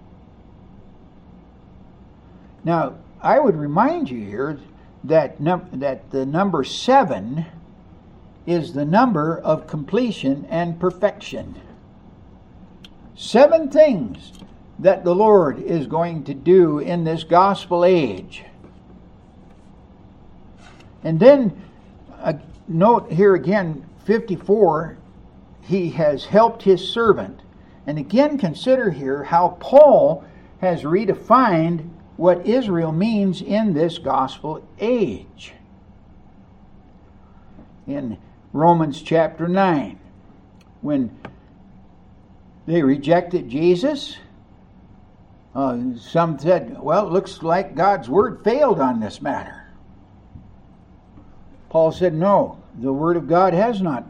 Now, 2.63 2.95
I 3.21 3.39
would 3.39 3.55
remind 3.55 4.09
you 4.09 4.25
here 4.25 4.59
that 5.03 5.39
num- 5.39 5.69
that 5.73 6.11
the 6.11 6.25
number 6.25 6.63
7 6.63 7.45
is 8.45 8.73
the 8.73 8.85
number 8.85 9.37
of 9.39 9.67
completion 9.67 10.45
and 10.49 10.79
perfection. 10.79 11.59
Seven 13.15 13.69
things 13.69 14.33
that 14.79 15.03
the 15.03 15.13
Lord 15.13 15.59
is 15.59 15.85
going 15.85 16.23
to 16.23 16.33
do 16.33 16.79
in 16.79 17.03
this 17.03 17.23
gospel 17.23 17.85
age. 17.85 18.43
And 21.03 21.19
then 21.19 21.61
uh, 22.19 22.33
note 22.67 23.11
here 23.11 23.35
again 23.35 23.87
54, 24.05 24.97
he 25.63 25.89
has 25.91 26.25
helped 26.25 26.63
his 26.63 26.91
servant. 26.91 27.41
And 27.87 27.97
again, 27.97 28.37
consider 28.37 28.91
here 28.91 29.23
how 29.23 29.57
Paul 29.59 30.23
has 30.59 30.83
redefined 30.83 31.89
what 32.17 32.45
Israel 32.45 32.91
means 32.91 33.41
in 33.41 33.73
this 33.73 33.97
gospel 33.97 34.65
age. 34.79 35.53
In 37.87 38.17
Romans 38.53 39.01
chapter 39.01 39.47
9, 39.47 39.99
when 40.81 41.17
they 42.67 42.83
rejected 42.83 43.49
Jesus, 43.49 44.17
uh, 45.55 45.77
some 45.97 46.37
said, 46.39 46.79
well, 46.79 47.07
it 47.07 47.11
looks 47.11 47.41
like 47.41 47.75
God's 47.75 48.07
word 48.07 48.43
failed 48.43 48.79
on 48.79 48.99
this 48.99 49.21
matter. 49.21 49.65
Paul 51.69 51.91
said, 51.91 52.13
no, 52.13 52.61
the 52.77 52.93
Word 52.93 53.17
of 53.17 53.27
God 53.27 53.53
has 53.53 53.81
not 53.81 54.05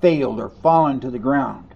failed 0.00 0.40
or 0.40 0.48
fallen 0.48 1.00
to 1.00 1.10
the 1.10 1.18
ground. 1.18 1.66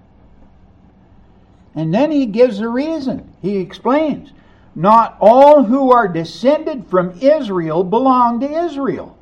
And 1.75 1.93
then 1.93 2.11
he 2.11 2.27
gives 2.27 2.59
the 2.59 2.69
reason. 2.69 3.33
He 3.43 3.59
explains 3.59 4.33
not 4.75 5.17
all 5.21 5.65
who 5.65 5.93
are 5.93 6.09
descended 6.09 6.87
from 6.89 7.19
Israel 7.21 7.85
belong 7.85 8.41
to 8.41 8.51
Israel. 8.51 9.17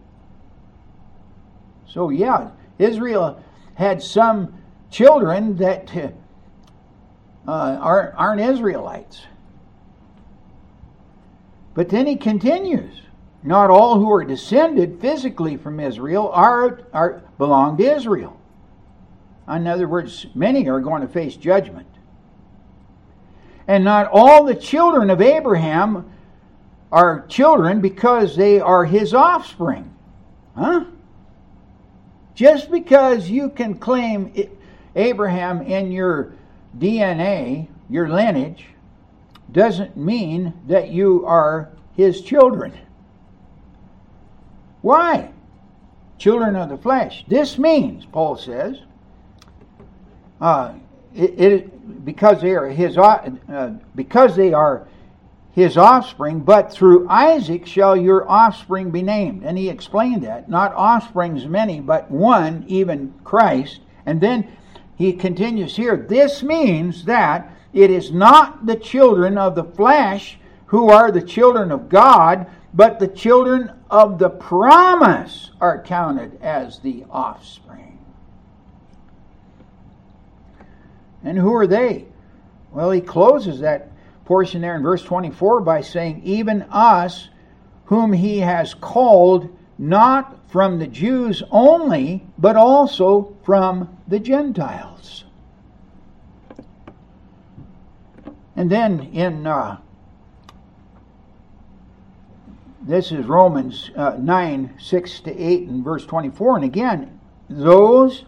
So, 1.87 2.11
yeah, 2.11 2.51
Israel 2.79 3.43
had 3.75 4.03
some 4.03 4.55
children 4.91 5.57
that 5.57 5.95
uh, 7.47 7.53
aren't, 7.81 8.15
aren't 8.15 8.41
Israelites. 8.41 9.23
But 11.75 11.89
then 11.89 12.07
he 12.07 12.17
continues 12.17 13.03
not 13.43 13.71
all 13.71 13.99
who 13.99 14.11
are 14.13 14.25
descended 14.25 15.01
physically 15.01 15.57
from 15.57 15.81
Israel 15.81 16.31
are, 16.33 16.83
are 16.93 17.23
belong 17.39 17.77
to 17.79 17.85
Israel. 17.85 18.39
In 19.49 19.67
other 19.67 19.89
words, 19.89 20.27
many 20.35 20.69
are 20.69 20.81
going 20.81 21.03
to 21.03 21.09
face 21.09 21.37
judgment. 21.37 21.87
And 23.67 23.85
not 23.85 24.09
all 24.13 24.45
the 24.45 24.55
children 24.55 25.11
of 25.11 25.21
Abraham 25.21 26.11
are 26.91 27.27
children 27.27 27.81
because 27.81 28.37
they 28.37 28.61
are 28.61 28.85
his 28.85 29.15
offspring. 29.15 29.95
Huh? 30.57 30.85
Just 32.35 32.71
because 32.71 33.29
you 33.29 33.49
can 33.49 33.75
claim 33.75 34.33
Abraham 34.95 35.63
in 35.63 35.93
your 35.93 36.35
DNA, 36.79 37.69
your 37.89 38.09
lineage, 38.09 38.67
doesn't 39.51 39.97
mean 39.97 40.53
that 40.67 40.89
you 40.89 41.25
are 41.27 41.71
his 41.95 42.23
children. 42.23 42.73
Why? 44.81 45.31
Children 46.19 46.57
of 46.57 46.69
the 46.69 46.79
flesh. 46.79 47.25
This 47.29 47.59
means, 47.59 48.07
Paul 48.07 48.37
says, 48.37 48.79
uh, 50.43 50.75
it, 51.15 51.41
it, 51.41 52.05
because 52.05 52.41
they 52.43 52.55
are 52.55 52.69
his 52.69 52.99
uh, 52.99 53.75
because 53.95 54.35
they 54.35 54.53
are 54.53 54.89
his 55.53 55.77
offspring, 55.77 56.41
but 56.41 56.73
through 56.73 57.09
Isaac 57.09 57.67
shall 57.67 57.97
your 57.97 58.29
offspring 58.29 58.91
be 58.91 59.03
named. 59.03 59.45
And 59.45 59.57
he 59.57 59.69
explained 59.69 60.23
that. 60.25 60.49
Not 60.49 60.75
offsprings 60.75 61.47
many, 61.47 61.81
but 61.81 62.11
one, 62.11 62.65
even 62.67 63.15
Christ. 63.23 63.81
And 64.07 64.21
then 64.21 64.49
he 64.97 65.13
continues 65.13 65.77
here. 65.77 65.97
This 65.97 66.43
means 66.43 67.05
that 67.05 67.55
it 67.73 67.91
is 67.91 68.11
not 68.11 68.67
the 68.67 68.77
children 68.77 69.39
of 69.39 69.55
the 69.55 69.65
flesh 69.65 70.39
who 70.67 70.89
are 70.89 71.13
the 71.13 71.23
children 71.23 71.71
of 71.71 71.91
God, 71.91 72.47
but 72.73 72.99
the 72.99 73.09
children 73.09 73.71
of 73.91 74.19
the 74.19 74.31
promise 74.31 75.51
are 75.61 75.83
counted 75.83 76.41
as 76.43 76.79
the 76.79 77.05
offspring. 77.11 77.92
And 81.25 81.39
who 81.39 81.55
are 81.55 81.67
they? 81.67 82.07
Well, 82.73 82.91
he 82.91 83.01
closes 83.01 83.61
that 83.61 83.91
portion 84.25 84.63
there 84.63 84.77
in 84.77 84.83
verse 84.83 85.03
24 85.03 85.61
by 85.61 85.81
saying, 85.83 86.23
Even 86.25 86.63
us, 86.71 87.29
whom 87.87 88.13
he 88.13 88.39
has 88.39 88.75
called, 88.75 89.57
not 89.79 90.39
from 90.49 90.79
the 90.79 90.87
Jews 90.87 91.43
only, 91.51 92.27
but 92.39 92.57
also 92.57 93.37
from 93.45 93.99
the 94.09 94.19
Gentiles. 94.19 95.25
And 98.55 98.71
then 98.71 99.01
in 99.13 99.47
uh, 99.47 99.79
this 102.83 103.13
is 103.13 103.27
Romans 103.27 103.91
uh, 103.97 104.17
9 104.19 104.75
6 104.79 105.21
to 105.21 105.37
8 105.37 105.69
and 105.69 105.85
verse 105.85 106.05
24. 106.05 106.57
And 106.57 106.65
again, 106.65 107.21
those 107.49 108.25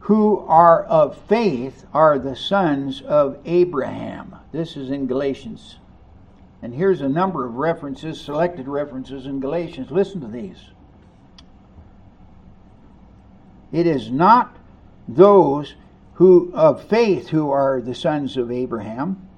who 0.00 0.38
are 0.48 0.84
of 0.84 1.16
faith 1.28 1.84
are 1.92 2.18
the 2.18 2.34
sons 2.34 3.02
of 3.02 3.38
Abraham. 3.44 4.36
This 4.52 4.76
is 4.76 4.90
in 4.90 5.06
Galatians. 5.06 5.76
And 6.62 6.74
here's 6.74 7.00
a 7.00 7.08
number 7.08 7.46
of 7.46 7.56
references, 7.56 8.20
selected 8.20 8.68
references 8.68 9.26
in 9.26 9.40
Galatians. 9.40 9.90
Listen 9.90 10.20
to 10.20 10.26
these. 10.26 10.58
It 13.72 13.86
is 13.86 14.10
not 14.10 14.56
those 15.06 15.74
who 16.14 16.50
of 16.54 16.84
faith 16.84 17.28
who 17.28 17.50
are 17.50 17.80
the 17.80 17.94
sons 17.94 18.36
of 18.36 18.50
Abraham. 18.50 19.28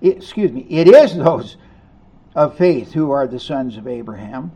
It, 0.00 0.18
excuse 0.18 0.52
me, 0.52 0.66
it 0.70 0.88
is 0.88 1.16
those 1.16 1.56
of 2.34 2.56
faith 2.56 2.92
who 2.92 3.10
are 3.10 3.26
the 3.26 3.40
sons 3.40 3.76
of 3.76 3.86
Abraham. 3.86 4.52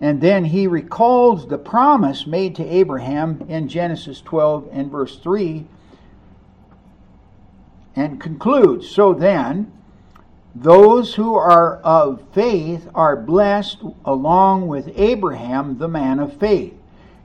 And 0.00 0.20
then 0.20 0.46
he 0.46 0.66
recalls 0.66 1.46
the 1.46 1.58
promise 1.58 2.26
made 2.26 2.56
to 2.56 2.64
Abraham 2.66 3.44
in 3.48 3.68
Genesis 3.68 4.20
12 4.20 4.68
and 4.72 4.90
verse 4.90 5.18
3 5.18 5.66
and 7.96 8.20
concludes 8.20 8.88
So 8.88 9.12
then, 9.12 9.72
those 10.54 11.14
who 11.14 11.34
are 11.34 11.76
of 11.78 12.22
faith 12.32 12.88
are 12.94 13.16
blessed 13.16 13.82
along 14.04 14.66
with 14.66 14.92
Abraham, 14.96 15.78
the 15.78 15.88
man 15.88 16.18
of 16.18 16.36
faith. 16.38 16.74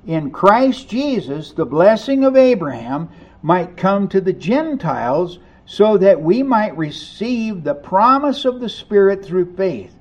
In 0.06 0.30
Christ 0.30 0.90
Jesus, 0.90 1.52
the 1.52 1.66
blessing 1.66 2.24
of 2.24 2.36
Abraham 2.36 3.10
might 3.42 3.78
come 3.78 4.08
to 4.10 4.22
the 4.22 4.34
Gentiles 4.34 5.40
so 5.66 5.98
that 5.98 6.22
we 6.22 6.44
might 6.44 6.78
receive 6.78 7.64
the 7.64 7.74
promise 7.74 8.46
of 8.46 8.60
the 8.60 8.70
Spirit 8.70 9.26
through 9.26 9.56
faith. 9.56 9.96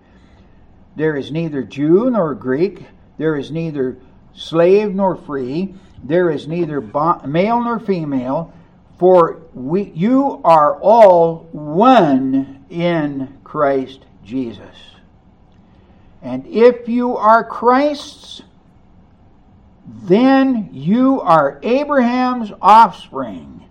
There 0.96 1.16
is 1.16 1.30
neither 1.30 1.62
Jew 1.62 2.10
nor 2.10 2.34
Greek, 2.34 2.84
there 3.18 3.36
is 3.36 3.50
neither 3.50 3.98
slave 4.34 4.94
nor 4.94 5.16
free, 5.16 5.74
there 6.02 6.30
is 6.30 6.46
neither 6.46 6.80
male 6.80 7.62
nor 7.62 7.80
female 7.80 8.52
for 8.98 9.42
we, 9.54 9.92
you 9.94 10.40
are 10.44 10.80
all 10.80 11.48
one 11.52 12.64
in 12.70 13.38
Christ 13.44 14.04
Jesus. 14.24 14.76
And 16.22 16.46
if 16.46 16.88
you 16.88 17.16
are 17.16 17.44
Christ's, 17.44 18.42
then 19.86 20.70
you 20.72 21.20
are 21.20 21.60
Abraham's 21.62 22.52
offspring, 22.62 23.64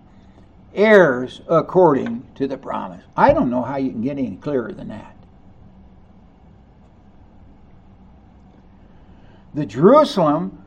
heirs 0.74 1.40
according 1.48 2.26
to 2.36 2.46
the 2.46 2.56
promise. 2.56 3.02
I 3.16 3.32
don't 3.32 3.50
know 3.50 3.62
how 3.62 3.76
you 3.76 3.90
can 3.90 4.02
get 4.02 4.18
any 4.18 4.36
clearer 4.36 4.72
than 4.72 4.88
that. 4.88 5.13
The 9.54 9.64
Jerusalem 9.64 10.64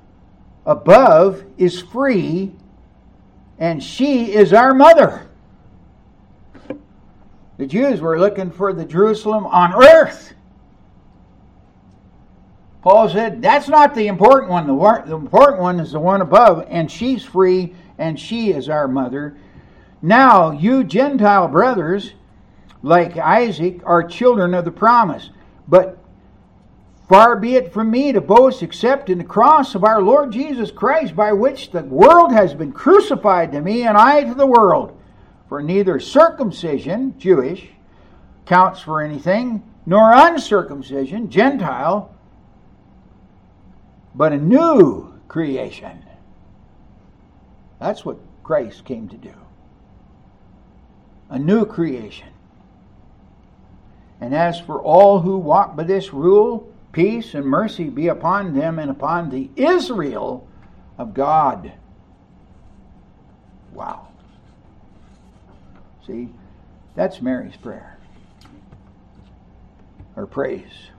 above 0.65 1.43
is 1.57 1.81
free 1.81 2.53
and 3.59 3.83
she 3.83 4.33
is 4.33 4.53
our 4.53 4.73
mother. 4.73 5.27
The 7.57 7.65
Jews 7.65 8.01
were 8.01 8.19
looking 8.19 8.51
for 8.51 8.71
the 8.71 8.85
Jerusalem 8.85 9.47
on 9.47 9.73
earth. 9.73 10.33
Paul 12.83 13.09
said, 13.09 13.41
That's 13.41 13.67
not 13.67 13.95
the 13.95 14.07
important 14.07 14.51
one. 14.51 14.67
The, 14.67 15.03
the 15.07 15.15
important 15.15 15.61
one 15.61 15.79
is 15.79 15.91
the 15.91 15.99
one 15.99 16.21
above, 16.21 16.67
and 16.69 16.89
she's 16.89 17.23
free, 17.23 17.73
and 17.97 18.19
she 18.19 18.51
is 18.51 18.69
our 18.69 18.87
mother. 18.87 19.35
Now, 20.03 20.51
you 20.51 20.83
Gentile 20.83 21.47
brothers, 21.47 22.13
like 22.83 23.17
Isaac, 23.17 23.81
are 23.83 24.03
children 24.03 24.53
of 24.53 24.63
the 24.63 24.71
promise. 24.71 25.31
But 25.67 25.97
Far 27.07 27.37
be 27.37 27.55
it 27.55 27.71
from 27.71 27.89
me 27.89 28.11
to 28.11 28.19
boast 28.19 28.61
except 28.61 29.09
in 29.09 29.17
the 29.17 29.23
cross 29.23 29.75
of 29.75 29.85
our 29.85 30.01
Lord 30.01 30.31
Jesus 30.31 30.71
Christ, 30.71 31.15
by 31.15 31.31
which 31.31 31.71
the 31.71 31.83
world 31.83 32.33
has 32.33 32.53
been 32.53 32.73
crucified 32.73 33.53
to 33.53 33.61
me, 33.61 33.83
and 33.83 33.97
I 33.97 34.23
to 34.23 34.33
the 34.33 34.45
world. 34.45 34.99
For 35.47 35.63
neither 35.63 36.01
circumcision, 36.01 37.17
Jewish, 37.17 37.69
counts 38.45 38.81
for 38.81 39.01
anything, 39.01 39.63
nor 39.85 40.11
uncircumcision, 40.11 41.29
Gentile, 41.29 42.13
but 44.13 44.33
a 44.33 44.37
new 44.37 45.13
creation. 45.29 46.03
That's 47.79 48.03
what 48.03 48.17
Christ 48.43 48.83
came 48.83 49.07
to 49.07 49.17
do. 49.17 49.33
A 51.29 51.39
new 51.39 51.65
creation. 51.65 52.27
And 54.19 54.35
as 54.35 54.59
for 54.59 54.81
all 54.81 55.21
who 55.21 55.37
walk 55.37 55.77
by 55.77 55.83
this 55.83 56.11
rule, 56.11 56.69
Peace 56.97 57.35
and 57.35 57.45
mercy 57.45 57.89
be 57.89 58.07
upon 58.07 58.55
them 58.55 58.79
and 58.79 58.89
upon 58.89 59.29
the 59.29 59.51
Israel 59.55 60.47
of 60.97 61.13
God. 61.13 61.73
Wow. 63.71 64.07
See, 66.07 66.29
that's 66.95 67.21
Mary's 67.21 67.55
prayer 67.55 67.99
or 70.15 70.25
praise. 70.25 70.89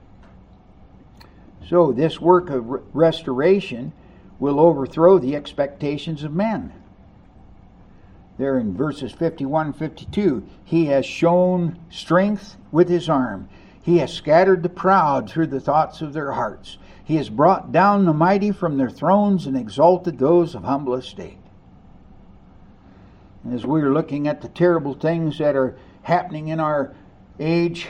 So, 1.67 1.91
this 1.91 2.21
work 2.21 2.49
of 2.49 2.65
restoration 2.95 3.91
will 4.39 4.57
overthrow 4.57 5.19
the 5.19 5.35
expectations 5.35 6.23
of 6.23 6.33
men. 6.33 6.71
There 8.37 8.57
in 8.57 8.73
verses 8.73 9.11
51 9.11 9.73
52, 9.73 10.47
he 10.63 10.85
has 10.85 11.05
shown 11.05 11.77
strength 11.89 12.55
with 12.71 12.87
his 12.87 13.09
arm. 13.09 13.49
He 13.89 13.97
has 13.97 14.13
scattered 14.13 14.61
the 14.61 14.69
proud 14.69 15.27
through 15.27 15.47
the 15.47 15.59
thoughts 15.59 16.01
of 16.01 16.13
their 16.13 16.33
hearts. 16.33 16.77
He 17.03 17.15
has 17.15 17.27
brought 17.27 17.71
down 17.71 18.05
the 18.05 18.13
mighty 18.13 18.51
from 18.51 18.77
their 18.77 18.91
thrones 18.91 19.47
and 19.47 19.57
exalted 19.57 20.19
those 20.19 20.53
of 20.53 20.63
humble 20.63 20.93
estate. 20.93 21.39
As 23.51 23.65
we're 23.65 23.91
looking 23.91 24.27
at 24.27 24.41
the 24.41 24.47
terrible 24.47 24.93
things 24.93 25.39
that 25.39 25.55
are 25.55 25.75
happening 26.03 26.49
in 26.49 26.59
our 26.59 26.93
age 27.39 27.87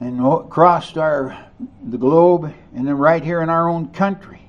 and 0.00 0.18
across 0.18 0.96
our 0.96 1.38
the 1.84 1.96
globe 1.96 2.52
and 2.74 2.88
then 2.88 2.98
right 2.98 3.22
here 3.22 3.40
in 3.40 3.48
our 3.48 3.68
own 3.68 3.86
country, 3.90 4.42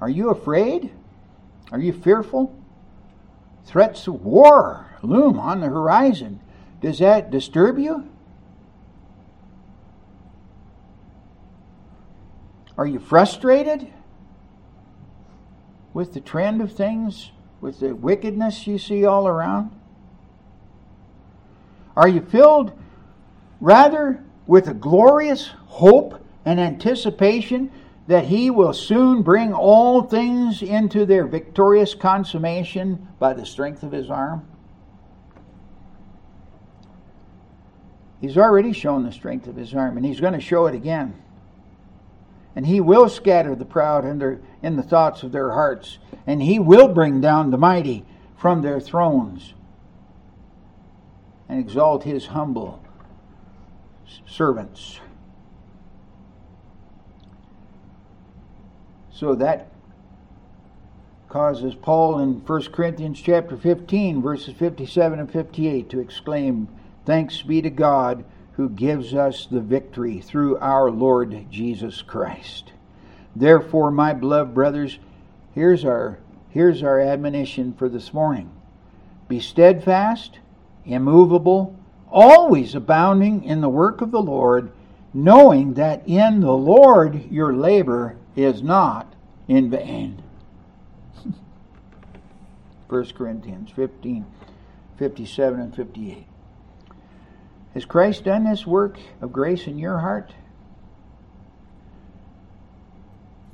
are 0.00 0.08
you 0.08 0.30
afraid? 0.30 0.92
Are 1.72 1.80
you 1.80 1.92
fearful? 1.92 2.54
Threats 3.64 4.06
of 4.06 4.22
war 4.24 4.96
loom 5.02 5.40
on 5.40 5.58
the 5.58 5.66
horizon. 5.66 6.38
Does 6.82 6.98
that 6.98 7.30
disturb 7.30 7.78
you? 7.78 8.08
Are 12.76 12.86
you 12.86 12.98
frustrated 12.98 13.86
with 15.94 16.12
the 16.12 16.20
trend 16.20 16.60
of 16.60 16.72
things, 16.72 17.30
with 17.60 17.78
the 17.78 17.94
wickedness 17.94 18.66
you 18.66 18.78
see 18.78 19.04
all 19.04 19.28
around? 19.28 19.70
Are 21.96 22.08
you 22.08 22.20
filled 22.20 22.72
rather 23.60 24.24
with 24.48 24.66
a 24.66 24.74
glorious 24.74 25.50
hope 25.66 26.24
and 26.44 26.58
anticipation 26.58 27.70
that 28.08 28.24
he 28.24 28.50
will 28.50 28.72
soon 28.72 29.22
bring 29.22 29.52
all 29.52 30.02
things 30.02 30.62
into 30.62 31.06
their 31.06 31.26
victorious 31.28 31.94
consummation 31.94 33.06
by 33.20 33.34
the 33.34 33.46
strength 33.46 33.84
of 33.84 33.92
his 33.92 34.10
arm? 34.10 34.48
He's 38.22 38.38
already 38.38 38.72
shown 38.72 39.02
the 39.02 39.10
strength 39.10 39.48
of 39.48 39.56
his 39.56 39.74
arm, 39.74 39.96
and 39.96 40.06
he's 40.06 40.20
going 40.20 40.32
to 40.32 40.40
show 40.40 40.66
it 40.66 40.76
again. 40.76 41.20
And 42.54 42.64
he 42.64 42.80
will 42.80 43.08
scatter 43.08 43.56
the 43.56 43.64
proud 43.64 44.04
in, 44.04 44.20
their, 44.20 44.40
in 44.62 44.76
the 44.76 44.82
thoughts 44.82 45.24
of 45.24 45.32
their 45.32 45.50
hearts, 45.50 45.98
and 46.24 46.40
he 46.40 46.60
will 46.60 46.86
bring 46.86 47.20
down 47.20 47.50
the 47.50 47.58
mighty 47.58 48.06
from 48.36 48.62
their 48.62 48.78
thrones 48.78 49.54
and 51.48 51.58
exalt 51.58 52.04
his 52.04 52.26
humble 52.26 52.80
servants. 54.28 55.00
So 59.10 59.34
that 59.34 59.72
causes 61.28 61.74
Paul 61.74 62.20
in 62.20 62.34
1 62.46 62.62
Corinthians 62.72 63.20
chapter 63.20 63.56
15 63.56 64.22
verses 64.22 64.54
57 64.54 65.18
and 65.18 65.30
58 65.30 65.90
to 65.90 65.98
exclaim, 65.98 66.68
"Thanks 67.04 67.42
be 67.42 67.62
to 67.62 67.70
God 67.70 68.24
who 68.52 68.68
gives 68.68 69.14
us 69.14 69.46
the 69.46 69.60
victory 69.60 70.20
through 70.20 70.58
our 70.58 70.90
Lord 70.90 71.46
Jesus 71.50 72.02
Christ." 72.02 72.72
Therefore, 73.34 73.90
my 73.90 74.12
beloved 74.12 74.54
brothers, 74.54 74.98
here's 75.54 75.84
our 75.84 76.18
here's 76.50 76.82
our 76.82 77.00
admonition 77.00 77.72
for 77.72 77.88
this 77.88 78.12
morning. 78.12 78.50
Be 79.26 79.40
steadfast, 79.40 80.38
immovable, 80.84 81.74
always 82.10 82.74
abounding 82.74 83.42
in 83.44 83.62
the 83.62 83.68
work 83.68 84.02
of 84.02 84.10
the 84.10 84.20
Lord, 84.20 84.70
knowing 85.14 85.74
that 85.74 86.06
in 86.06 86.40
the 86.40 86.52
Lord 86.52 87.30
your 87.30 87.54
labor 87.54 88.16
is 88.36 88.62
not 88.62 89.14
in 89.48 89.70
vain. 89.70 90.22
1 92.88 93.04
Corinthians 93.14 93.70
15, 93.70 94.26
57 94.98 95.60
and 95.60 95.74
58. 95.74 96.26
Has 97.74 97.84
Christ 97.84 98.24
done 98.24 98.44
this 98.44 98.66
work 98.66 98.98
of 99.20 99.32
grace 99.32 99.66
in 99.66 99.78
your 99.78 99.98
heart? 99.98 100.32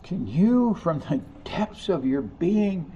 Can 0.02 0.26
you, 0.26 0.74
from 0.74 1.00
the 1.00 1.20
depths 1.44 1.88
of 1.88 2.04
your 2.06 2.22
being, 2.22 2.90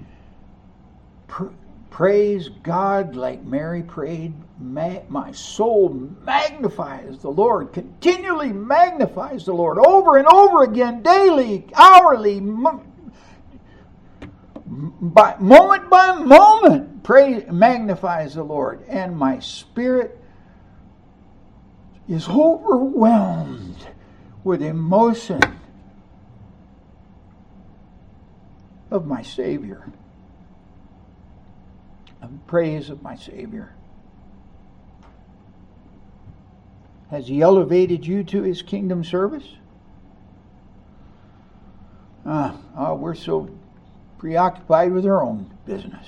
pr- 1.27 1.45
praise 1.89 2.49
God 2.49 3.15
like 3.15 3.43
Mary 3.43 3.83
prayed? 3.83 4.33
my 4.59 5.31
soul 5.33 5.89
magnifies 6.23 7.19
the 7.19 7.29
Lord, 7.29 7.73
continually 7.73 8.53
magnifies 8.53 9.45
the 9.45 9.53
Lord 9.53 9.77
over 9.77 10.17
and 10.17 10.27
over 10.27 10.63
again, 10.63 11.03
daily, 11.03 11.65
hourly, 11.75 12.39
by 14.65 15.35
moment 15.39 15.89
by 15.89 16.13
moment, 16.13 17.03
pray 17.03 17.45
magnifies 17.51 18.35
the 18.35 18.43
Lord, 18.43 18.83
and 18.87 19.17
my 19.17 19.39
spirit 19.39 20.22
is 22.07 22.27
overwhelmed 22.27 23.87
with 24.43 24.61
emotion 24.61 25.41
of 28.91 29.07
my 29.07 29.21
Savior, 29.21 29.91
of 32.21 32.29
praise 32.45 32.89
of 32.89 33.01
my 33.01 33.15
Savior. 33.15 33.73
Has 37.09 37.27
He 37.27 37.41
elevated 37.41 38.05
you 38.05 38.23
to 38.25 38.43
His 38.43 38.61
kingdom 38.61 39.03
service? 39.03 39.55
Ah, 42.25 42.57
oh, 42.77 42.95
we're 42.95 43.15
so 43.15 43.49
preoccupied 44.17 44.91
with 44.91 45.05
our 45.05 45.21
own 45.21 45.51
business. 45.65 46.07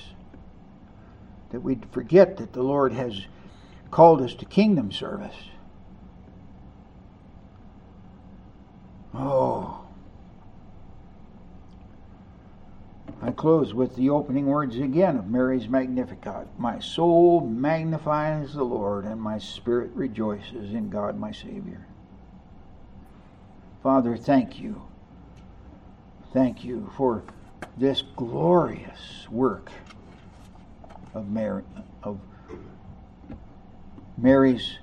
That 1.52 1.62
we 1.62 1.78
forget 1.92 2.38
that 2.38 2.54
the 2.54 2.64
Lord 2.64 2.94
has 2.94 3.26
called 3.92 4.22
us 4.22 4.34
to 4.36 4.46
kingdom 4.46 4.92
service. 4.92 5.36
Oh. 9.18 9.86
I 13.22 13.32
close 13.32 13.74
with 13.74 13.96
the 13.96 14.10
opening 14.10 14.46
words 14.46 14.78
again 14.78 15.16
of 15.18 15.28
Mary's 15.28 15.68
Magnificat. 15.68 16.48
My 16.58 16.80
soul 16.80 17.42
magnifies 17.42 18.54
the 18.54 18.64
Lord, 18.64 19.06
and 19.06 19.20
my 19.20 19.40
spirit 19.40 19.92
rejoices 19.94 20.74
in 20.74 20.90
God 20.90 21.18
my 21.18 21.32
Savior. 21.32 21.88
Father, 23.82 24.18
thank 24.18 24.60
you. 24.60 24.82
Thank 26.34 26.64
you 26.66 26.92
for 26.98 27.24
this 27.78 28.04
glorious 28.16 29.28
work 29.32 29.72
of 31.14 31.30
Mary, 31.30 31.64
of 32.04 32.20
Mary's 34.18 34.78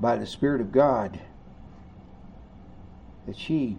by 0.00 0.16
the 0.16 0.26
Spirit 0.26 0.60
of 0.60 0.72
God, 0.72 1.20
that 3.26 3.36
she 3.36 3.78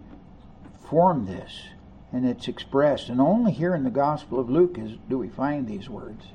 formed 0.88 1.28
this 1.28 1.64
and 2.12 2.24
it's 2.24 2.46
expressed. 2.46 3.08
And 3.08 3.20
only 3.20 3.52
here 3.52 3.74
in 3.74 3.82
the 3.82 3.90
Gospel 3.90 4.38
of 4.38 4.48
Luke 4.48 4.76
is, 4.78 4.92
do 5.08 5.18
we 5.18 5.28
find 5.28 5.66
these 5.66 5.90
words. 5.90 6.26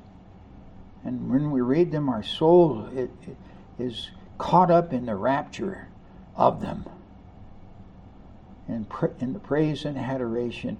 And 1.04 1.30
when 1.30 1.50
we 1.50 1.62
read 1.62 1.90
them, 1.90 2.08
our 2.08 2.22
soul 2.22 2.86
it, 2.94 3.10
it 3.26 3.36
is 3.78 4.10
caught 4.36 4.70
up 4.70 4.92
in 4.92 5.06
the 5.06 5.16
rapture 5.16 5.88
of 6.36 6.60
them, 6.60 6.84
and 8.68 8.86
in 9.18 9.32
the 9.32 9.38
praise 9.38 9.84
and 9.84 9.98
adoration 9.98 10.78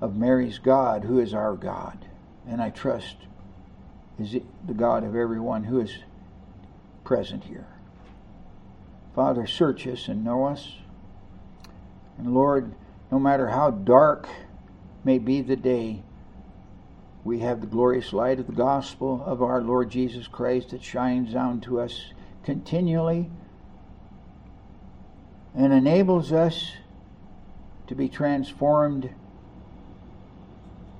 of 0.00 0.16
Mary's 0.16 0.58
God, 0.58 1.04
who 1.04 1.18
is 1.18 1.34
our 1.34 1.54
God. 1.54 2.06
And 2.46 2.60
I 2.60 2.70
trust 2.70 3.16
is 4.18 4.36
the 4.66 4.74
God 4.74 5.04
of 5.04 5.16
everyone 5.16 5.64
who 5.64 5.80
is 5.80 5.94
present 7.04 7.44
here. 7.44 7.66
Father, 9.14 9.46
search 9.46 9.86
us 9.86 10.08
and 10.08 10.24
know 10.24 10.44
us. 10.46 10.74
And 12.18 12.34
Lord, 12.34 12.74
no 13.10 13.18
matter 13.18 13.48
how 13.48 13.70
dark 13.70 14.28
may 15.04 15.18
be 15.18 15.40
the 15.40 15.56
day, 15.56 16.02
we 17.24 17.40
have 17.40 17.60
the 17.60 17.66
glorious 17.66 18.12
light 18.12 18.40
of 18.40 18.46
the 18.46 18.52
gospel 18.52 19.22
of 19.24 19.42
our 19.42 19.60
Lord 19.62 19.90
Jesus 19.90 20.26
Christ 20.26 20.70
that 20.70 20.82
shines 20.82 21.32
down 21.32 21.60
to 21.62 21.80
us 21.80 22.12
continually 22.42 23.30
and 25.54 25.72
enables 25.72 26.32
us 26.32 26.72
to 27.86 27.94
be 27.94 28.08
transformed 28.08 29.10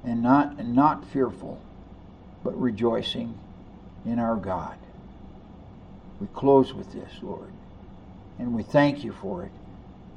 and 0.05 0.23
not 0.23 0.59
and 0.59 0.75
not 0.75 1.07
fearful, 1.07 1.61
but 2.45 2.61
rejoicing 2.61 3.39
in 4.05 4.19
our 4.19 4.37
God. 4.37 4.77
We 6.21 6.27
close 6.29 6.73
with 6.73 6.93
this, 6.93 7.11
Lord, 7.23 7.53
and 8.39 8.55
we 8.55 8.63
thank 8.63 9.05
you 9.05 9.13
for 9.13 9.45
it. 9.45 9.53